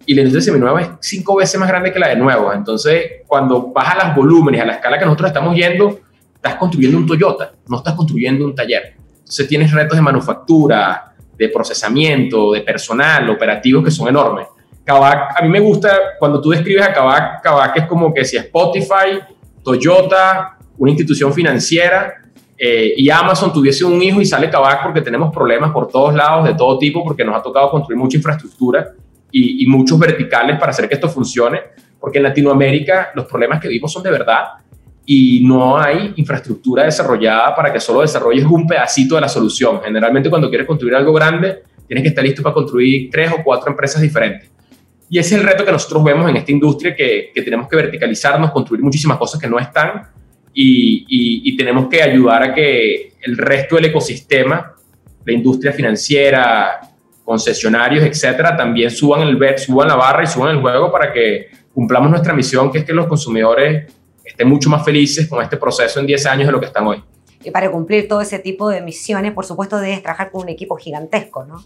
y 0.06 0.14
la 0.14 0.22
industria 0.22 0.42
seminueva 0.42 0.82
es 0.82 0.90
cinco 1.02 1.36
veces 1.36 1.60
más 1.60 1.70
grande 1.70 1.92
que 1.92 2.00
la 2.00 2.10
de 2.10 2.16
nuevos. 2.16 2.56
Entonces, 2.56 3.22
cuando 3.28 3.72
vas 3.72 3.96
a 3.96 4.08
los 4.08 4.16
volúmenes, 4.16 4.62
a 4.62 4.66
la 4.66 4.74
escala 4.74 5.00
que 5.00 5.06
nosotros 5.06 5.30
estamos 5.30 5.56
yendo, 5.56 6.00
estás 6.36 6.56
construyendo 6.56 6.98
un 6.98 7.08
Toyota, 7.08 7.54
no 7.68 7.78
estás 7.78 7.94
construyendo 7.94 8.46
un 8.46 8.56
taller. 8.56 8.96
Entonces, 9.20 9.48
tienes 9.48 9.72
retos 9.72 9.98
de 9.98 10.02
manufactura, 10.02 11.14
de 11.38 11.50
procesamiento, 11.50 12.52
de 12.52 12.62
personal, 12.62 13.30
operativos 13.30 13.84
que 13.84 13.92
son 13.92 14.08
enormes. 14.08 14.48
Kavak, 14.84 15.40
a 15.40 15.44
mí 15.44 15.50
me 15.50 15.62
gusta 15.62 15.98
cuando 16.20 16.42
tú 16.42 16.50
describes 16.50 16.86
a 16.86 16.94
Kavak, 16.94 17.42
Kavak 17.42 17.78
es 17.78 17.86
como 17.86 18.14
que 18.14 18.26
si 18.26 18.36
Spotify, 18.36 19.20
Toyota, 19.64 20.58
una 20.78 20.92
institución 20.92 21.34
financiera 21.34 22.16
eh, 22.58 22.94
y 22.98 23.10
Amazon 23.10 23.54
tuviese 23.54 23.86
un 23.86 24.02
hijo 24.02 24.20
y 24.20 24.26
sale 24.26 24.50
Kavak 24.50 24.84
porque 24.84 25.02
tenemos 25.02 25.34
problemas 25.34 25.72
por 25.72 25.88
todos 25.88 26.14
lados, 26.14 26.46
de 26.46 26.54
todo 26.54 26.78
tipo, 26.78 27.02
porque 27.04 27.24
nos 27.24 27.38
ha 27.38 27.42
tocado 27.42 27.72
construir 27.72 27.98
mucha 27.98 28.18
infraestructura 28.18 28.94
y, 29.34 29.66
muchos 29.66 29.98
verticales 29.98 30.60
para 30.60 30.70
hacer 30.70 30.88
que 30.88 30.96
esto 30.96 31.10
funcione, 31.10 31.60
porque 32.00 32.20
en 32.20 32.24
Latinoamérica 32.24 33.12
los 33.16 33.26
problemas 33.26 33.60
que 33.60 33.68
vivimos 33.68 33.92
son 33.92 34.04
de 34.04 34.12
verdad 34.12 34.44
y 35.06 35.44
no 35.44 35.78
hay 35.78 36.14
infraestructura 36.16 36.84
desarrollada 36.84 37.56
para 37.56 37.74
que 37.74 37.80
solo 37.80 38.02
desarrolles 38.02 38.46
un 38.46 38.68
pedacito 38.68 39.16
de 39.16 39.22
la 39.22 39.28
solución. 39.28 39.82
Generalmente 39.84 40.30
cuando 40.30 40.50
quieres 40.50 40.68
construir 40.68 40.96
algo 40.96 41.12
grande, 41.12 41.64
tienes 41.88 42.04
que 42.04 42.10
estar 42.10 42.24
listo 42.24 42.44
para 42.44 42.54
construir 42.54 43.10
tres 43.10 43.32
o 43.32 43.44
cuatro 43.44 43.72
empresas 43.72 44.02
diferentes. 44.02 44.52
Y 45.10 45.18
ese 45.18 45.36
es 45.36 45.42
el 45.42 45.48
reto 45.48 45.66
que 45.66 45.72
nosotros 45.72 46.04
vemos 46.04 46.30
en 46.30 46.38
esta 46.38 46.52
industria, 46.52 46.96
que, 46.96 47.32
tenemos 47.34 47.68
que 47.68 47.76
verticalizarnos, 47.76 48.52
construir 48.52 48.84
muchísimas 48.84 49.18
cosas 49.18 49.42
que 49.42 49.48
no 49.48 49.60
están 49.60 50.04
y, 50.54 51.06
y 51.50 51.58
tenemos 51.58 51.88
que 51.90 52.02
ayudar 52.02 52.44
a 52.44 52.54
que 52.54 53.14
el 53.22 53.36
resto 53.38 53.76
del 53.76 53.86
ecosistema, 53.86 54.74
la 55.26 55.34
industria 55.34 55.72
financiera, 55.72 56.93
concesionarios, 57.24 58.04
etcétera, 58.04 58.56
también 58.56 58.92
suban, 58.92 59.22
el, 59.22 59.58
suban 59.58 59.88
la 59.88 59.96
barra 59.96 60.24
y 60.24 60.28
suban 60.28 60.56
el 60.56 60.62
juego 60.62 60.92
para 60.92 61.12
que 61.12 61.48
cumplamos 61.74 62.10
nuestra 62.10 62.34
misión, 62.34 62.72
que 62.72 62.80
es 62.80 62.86
que 62.86 62.94
los 62.94 63.08
consumidores 63.08 63.92
estén 64.24 64.48
mucho 64.48 64.70
más 64.70 64.84
felices 64.84 65.28
con 65.28 65.42
este 65.42 65.58
proceso 65.58 66.00
en 66.00 66.08
10 66.08 66.26
años 66.26 66.46
de 66.48 66.52
lo 66.52 66.60
que 66.60 66.68
están 66.68 66.86
hoy. 66.88 67.04
Y 67.44 67.52
para 67.52 67.70
cumplir 67.72 68.08
todo 68.08 68.22
ese 68.22 68.40
tipo 68.40 68.70
de 68.70 68.82
misiones, 68.82 69.34
por 69.34 69.46
supuesto, 69.46 69.80
debes 69.80 70.02
trabajar 70.02 70.32
con 70.32 70.44
un 70.44 70.50
equipo 70.50 70.76
gigantesco, 70.76 71.44
¿no? 71.44 71.64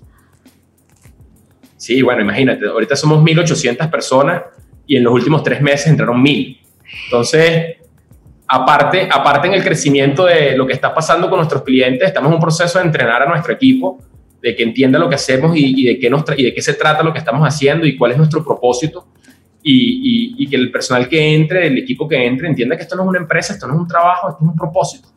Sí, 1.75 2.01
bueno, 2.01 2.21
imagínate, 2.21 2.65
ahorita 2.65 2.95
somos 2.95 3.23
1.800 3.23 3.89
personas 3.89 4.43
y 4.87 4.97
en 4.97 5.03
los 5.03 5.13
últimos 5.13 5.43
tres 5.43 5.61
meses 5.61 5.87
entraron 5.87 6.23
1.000. 6.23 6.59
Entonces, 7.05 7.77
aparte, 8.47 9.07
aparte 9.11 9.47
en 9.47 9.53
el 9.53 9.63
crecimiento 9.63 10.25
de 10.25 10.57
lo 10.57 10.65
que 10.65 10.73
está 10.73 10.93
pasando 10.93 11.29
con 11.29 11.37
nuestros 11.37 11.61
clientes, 11.61 12.07
estamos 12.07 12.29
en 12.29 12.35
un 12.35 12.41
proceso 12.41 12.79
de 12.79 12.85
entrenar 12.85 13.21
a 13.21 13.25
nuestro 13.27 13.53
equipo 13.53 13.99
de 14.47 14.55
que 14.55 14.63
entienda 14.63 14.97
lo 14.97 15.09
que 15.09 15.15
hacemos 15.15 15.51
y, 15.55 15.85
de, 15.85 15.99
qué 15.99 16.09
nos 16.09 16.23
y 16.37 16.43
de 16.43 16.53
qué 16.53 16.61
se 16.61 16.73
trata 16.73 17.03
lo 17.03 17.11
que 17.11 17.19
estamos 17.19 17.45
haciendo 17.45 17.85
y 17.85 17.97
cuál 17.97 18.11
es 18.11 18.17
nuestro 18.17 18.45
propósito. 18.45 19.07
Y, 19.61 20.35
y, 20.37 20.47
que 20.47 20.55
el 20.55 20.71
personal 20.71 21.09
que 21.09 21.35
entre, 21.35 21.67
el 21.67 21.77
equipo 21.79 22.07
que 22.07 22.25
entre, 22.25 22.47
entienda 22.47 22.77
que 22.77 22.83
esto 22.83 22.95
no 22.95 23.03
es 23.03 23.09
una 23.09 23.19
empresa, 23.19 23.51
esto 23.51 23.67
no 23.67 23.73
es 23.73 23.79
un 23.81 23.87
trabajo, 23.87 24.29
esto 24.29 24.39
es 24.41 24.49
un 24.49 24.55
propósito. 24.55 25.09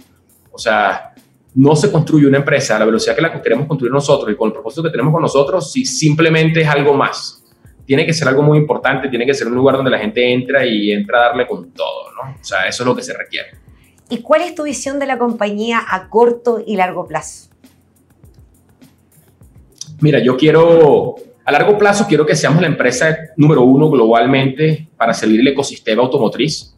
O 0.51 0.59
sea, 0.59 1.15
no 1.55 1.77
se 1.77 1.93
construye 1.93 2.27
una 2.27 2.39
empresa 2.39 2.75
a 2.75 2.81
la 2.81 2.87
velocidad 2.87 3.15
que 3.15 3.23
la 3.23 3.41
queremos 3.41 3.69
construir 3.69 3.93
nosotros 3.93 4.33
y 4.33 4.37
con 4.37 4.49
el 4.49 4.53
propósito 4.53 4.83
que 4.83 4.91
tenemos 4.91 5.13
con 5.13 5.23
nosotros 5.23 5.71
si 5.71 5.85
simplemente 5.85 6.63
es 6.63 6.69
algo 6.69 6.95
más. 6.95 7.45
Tiene 7.87 8.05
que 8.05 8.13
ser 8.13 8.27
algo 8.27 8.43
muy 8.43 8.59
importante, 8.59 9.09
tiene 9.09 9.25
que 9.25 9.35
ser 9.35 9.47
un 9.47 9.55
lugar 9.55 9.77
donde 9.77 9.93
la 9.93 9.99
gente 10.01 10.33
entra 10.33 10.67
y 10.67 10.91
entra 10.91 11.19
a 11.19 11.29
darle 11.29 11.47
con 11.47 11.71
todo, 11.71 12.11
¿no? 12.17 12.33
O 12.33 12.45
sea, 12.45 12.67
eso 12.67 12.83
es 12.83 12.87
lo 12.89 12.97
que 12.97 13.03
se 13.03 13.17
requiere. 13.17 13.51
¿Y 14.09 14.23
cuál 14.23 14.43
es 14.43 14.57
tu 14.57 14.65
visión 14.65 14.99
de 14.99 15.07
la 15.07 15.19
compañía 15.19 15.81
a 15.89 16.09
corto 16.09 16.61
y 16.67 16.75
largo 16.75 17.07
plazo? 17.07 17.50
Mira, 20.01 20.19
yo 20.19 20.37
quiero, 20.37 21.17
a 21.45 21.53
largo 21.53 21.79
plazo, 21.79 22.07
quiero 22.09 22.27
que 22.27 22.37
seamos 22.37 22.61
la 22.61 22.67
empresa 22.67 23.17
número 23.37 23.63
uno 23.63 23.89
globalmente 23.91 24.89
para 24.97 25.15
servir 25.15 25.41
el 25.41 25.49
ecosistema 25.49 26.03
automotriz. 26.03 26.75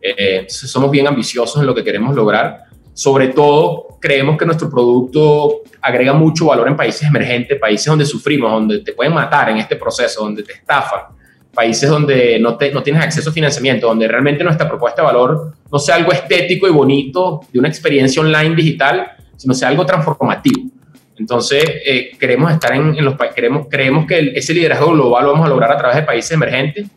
Eh, 0.00 0.46
somos 0.48 0.90
bien 0.90 1.06
ambiciosos 1.06 1.60
en 1.60 1.66
lo 1.66 1.74
que 1.74 1.84
queremos 1.84 2.14
lograr. 2.14 2.64
Sobre 2.92 3.28
todo, 3.28 3.98
creemos 4.00 4.36
que 4.36 4.44
nuestro 4.44 4.68
producto 4.68 5.62
agrega 5.80 6.12
mucho 6.12 6.46
valor 6.46 6.68
en 6.68 6.76
países 6.76 7.08
emergentes, 7.08 7.58
países 7.58 7.86
donde 7.86 8.04
sufrimos, 8.04 8.50
donde 8.50 8.80
te 8.80 8.92
pueden 8.92 9.14
matar 9.14 9.50
en 9.50 9.58
este 9.58 9.76
proceso, 9.76 10.22
donde 10.22 10.42
te 10.42 10.52
estafan, 10.52 11.02
países 11.54 11.88
donde 11.88 12.38
no, 12.38 12.56
te, 12.56 12.72
no 12.72 12.82
tienes 12.82 13.02
acceso 13.02 13.30
a 13.30 13.32
financiamiento, 13.32 13.86
donde 13.86 14.08
realmente 14.08 14.44
nuestra 14.44 14.68
propuesta 14.68 15.02
de 15.02 15.06
valor 15.06 15.52
no 15.70 15.78
sea 15.78 15.94
algo 15.94 16.12
estético 16.12 16.66
y 16.66 16.70
bonito 16.70 17.40
de 17.52 17.58
una 17.58 17.68
experiencia 17.68 18.20
online 18.20 18.54
digital, 18.54 19.12
sino 19.36 19.54
sea 19.54 19.68
algo 19.68 19.86
transformativo. 19.86 20.71
Entonces, 21.22 21.62
eh, 21.86 22.16
queremos 22.18 22.50
estar 22.50 22.74
en, 22.74 22.96
los 23.04 23.14
queremos 23.32 23.68
creemos 23.70 24.06
que 24.06 24.32
ese 24.34 24.52
liderazgo 24.52 24.90
global 24.90 25.24
lo 25.24 25.32
vamos 25.32 25.46
a 25.46 25.50
lograr 25.50 25.70
a 25.70 25.76
través 25.76 25.98
de 25.98 26.02
países 26.02 26.32
emergentes 26.32 26.88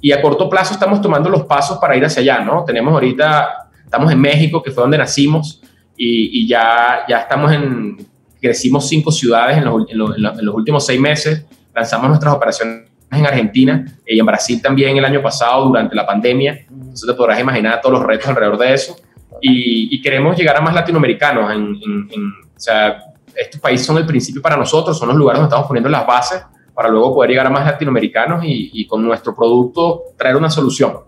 y 0.00 0.12
a 0.12 0.22
corto 0.22 0.48
plazo 0.48 0.72
estamos 0.72 1.02
tomando 1.02 1.28
los 1.28 1.44
pasos 1.44 1.76
para 1.76 1.94
ir 1.94 2.02
hacia 2.02 2.22
allá, 2.22 2.42
¿no? 2.42 2.64
Tenemos 2.64 2.94
ahorita, 2.94 3.68
estamos 3.84 4.10
en 4.10 4.18
México, 4.18 4.62
que 4.62 4.70
fue 4.70 4.80
donde 4.80 4.96
nacimos, 4.96 5.60
y, 5.94 6.48
ya, 6.48 7.04
ya 7.06 7.18
estamos 7.18 7.52
en, 7.52 7.98
crecimos 8.40 8.88
cinco 8.88 9.12
ciudades 9.12 9.58
en 9.58 9.66
los, 9.66 9.90
en, 9.90 9.98
los, 9.98 10.54
últimos 10.54 10.86
seis 10.86 10.98
meses, 10.98 11.44
lanzamos 11.74 12.08
nuestras 12.08 12.32
operaciones 12.32 12.88
en 13.10 13.26
Argentina 13.26 13.84
y 14.06 14.18
en 14.18 14.24
Brasil 14.24 14.60
también 14.62 14.96
el 14.96 15.04
año 15.04 15.20
pasado 15.20 15.66
durante 15.66 15.94
la 15.94 16.06
pandemia, 16.06 16.64
entonces 16.70 17.06
te 17.06 17.14
podrás 17.14 17.38
imaginar 17.38 17.80
todos 17.82 17.98
los 17.98 18.06
retos 18.06 18.28
alrededor 18.28 18.56
de 18.56 18.72
eso, 18.72 18.96
y, 19.42 20.00
queremos 20.00 20.34
llegar 20.34 20.56
a 20.56 20.62
más 20.62 20.74
latinoamericanos, 20.74 21.52
en, 21.52 21.78
en, 22.10 22.32
o 22.56 22.60
sea, 22.60 23.02
estos 23.36 23.60
países 23.60 23.86
son 23.86 23.98
el 23.98 24.06
principio 24.06 24.40
para 24.42 24.56
nosotros, 24.56 24.98
son 24.98 25.08
los 25.08 25.16
lugares 25.16 25.40
donde 25.40 25.48
estamos 25.48 25.68
poniendo 25.68 25.88
las 25.88 26.06
bases 26.06 26.42
para 26.74 26.88
luego 26.88 27.14
poder 27.14 27.30
llegar 27.30 27.46
a 27.46 27.50
más 27.50 27.64
latinoamericanos 27.64 28.42
y, 28.44 28.86
con 28.86 29.02
nuestro 29.02 29.34
producto 29.34 30.04
traer 30.16 30.36
una 30.36 30.50
solución. 30.50 30.98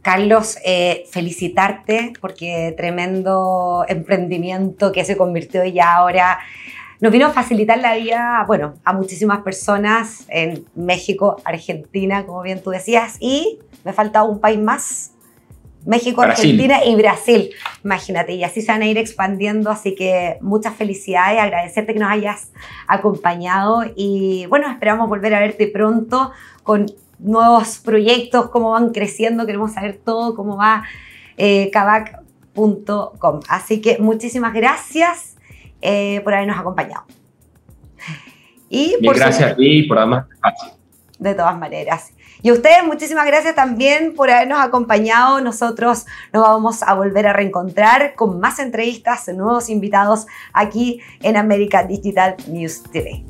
Carlos, 0.00 0.58
eh, 0.64 1.04
felicitarte 1.10 2.12
porque 2.20 2.72
tremendo 2.76 3.84
emprendimiento 3.88 4.92
que 4.92 5.04
se 5.04 5.16
convirtió 5.16 5.64
ya 5.64 5.96
ahora 5.96 6.38
nos 7.00 7.12
vino 7.12 7.26
a 7.26 7.30
facilitar 7.30 7.78
la 7.78 7.96
vida, 7.96 8.44
bueno, 8.46 8.74
a 8.84 8.92
muchísimas 8.92 9.42
personas 9.42 10.24
en 10.28 10.64
México, 10.74 11.36
Argentina, 11.44 12.24
como 12.24 12.42
bien 12.42 12.62
tú 12.62 12.70
decías, 12.70 13.16
y 13.20 13.58
me 13.84 13.92
falta 13.92 14.22
un 14.22 14.40
país 14.40 14.58
más, 14.58 15.12
México, 15.86 16.20
Argentina 16.20 16.84
y 16.84 16.96
Brasil. 16.96 17.50
Imagínate, 17.84 18.34
y 18.34 18.44
así 18.44 18.60
se 18.60 18.72
van 18.72 18.82
a 18.82 18.86
ir 18.86 18.98
expandiendo, 18.98 19.70
así 19.70 19.94
que 19.94 20.36
muchas 20.40 20.74
felicidades, 20.74 21.40
agradecerte 21.40 21.94
que 21.94 22.00
nos 22.00 22.10
hayas 22.10 22.50
acompañado 22.88 23.84
y 23.94 24.46
bueno, 24.46 24.68
esperamos 24.68 25.08
volver 25.08 25.34
a 25.34 25.40
verte 25.40 25.68
pronto 25.68 26.32
con 26.64 26.86
nuevos 27.20 27.78
proyectos, 27.78 28.50
cómo 28.50 28.72
van 28.72 28.90
creciendo, 28.90 29.46
queremos 29.46 29.72
saber 29.72 29.98
todo, 30.04 30.34
cómo 30.34 30.56
va 30.56 30.82
eh, 31.36 31.70
Así 33.48 33.80
que 33.80 33.98
muchísimas 33.98 34.52
gracias 34.54 35.36
eh, 35.80 36.20
por 36.24 36.34
habernos 36.34 36.58
acompañado. 36.58 37.04
Y 38.68 38.96
por 39.04 39.16
gracias 39.16 39.52
a 39.52 39.56
ti 39.56 39.84
por 39.84 39.98
darnos 39.98 40.24
espacio. 40.32 40.72
De 41.18 41.34
todas 41.34 41.56
maneras. 41.58 42.12
Y 42.46 42.48
a 42.48 42.52
ustedes, 42.52 42.84
muchísimas 42.84 43.26
gracias 43.26 43.56
también 43.56 44.14
por 44.14 44.30
habernos 44.30 44.60
acompañado. 44.60 45.40
Nosotros 45.40 46.06
nos 46.32 46.44
vamos 46.44 46.84
a 46.84 46.94
volver 46.94 47.26
a 47.26 47.32
reencontrar 47.32 48.14
con 48.14 48.38
más 48.38 48.60
entrevistas, 48.60 49.26
nuevos 49.34 49.68
invitados 49.68 50.28
aquí 50.52 51.00
en 51.22 51.36
América 51.36 51.82
Digital 51.82 52.36
News 52.46 52.84
TV. 52.84 53.24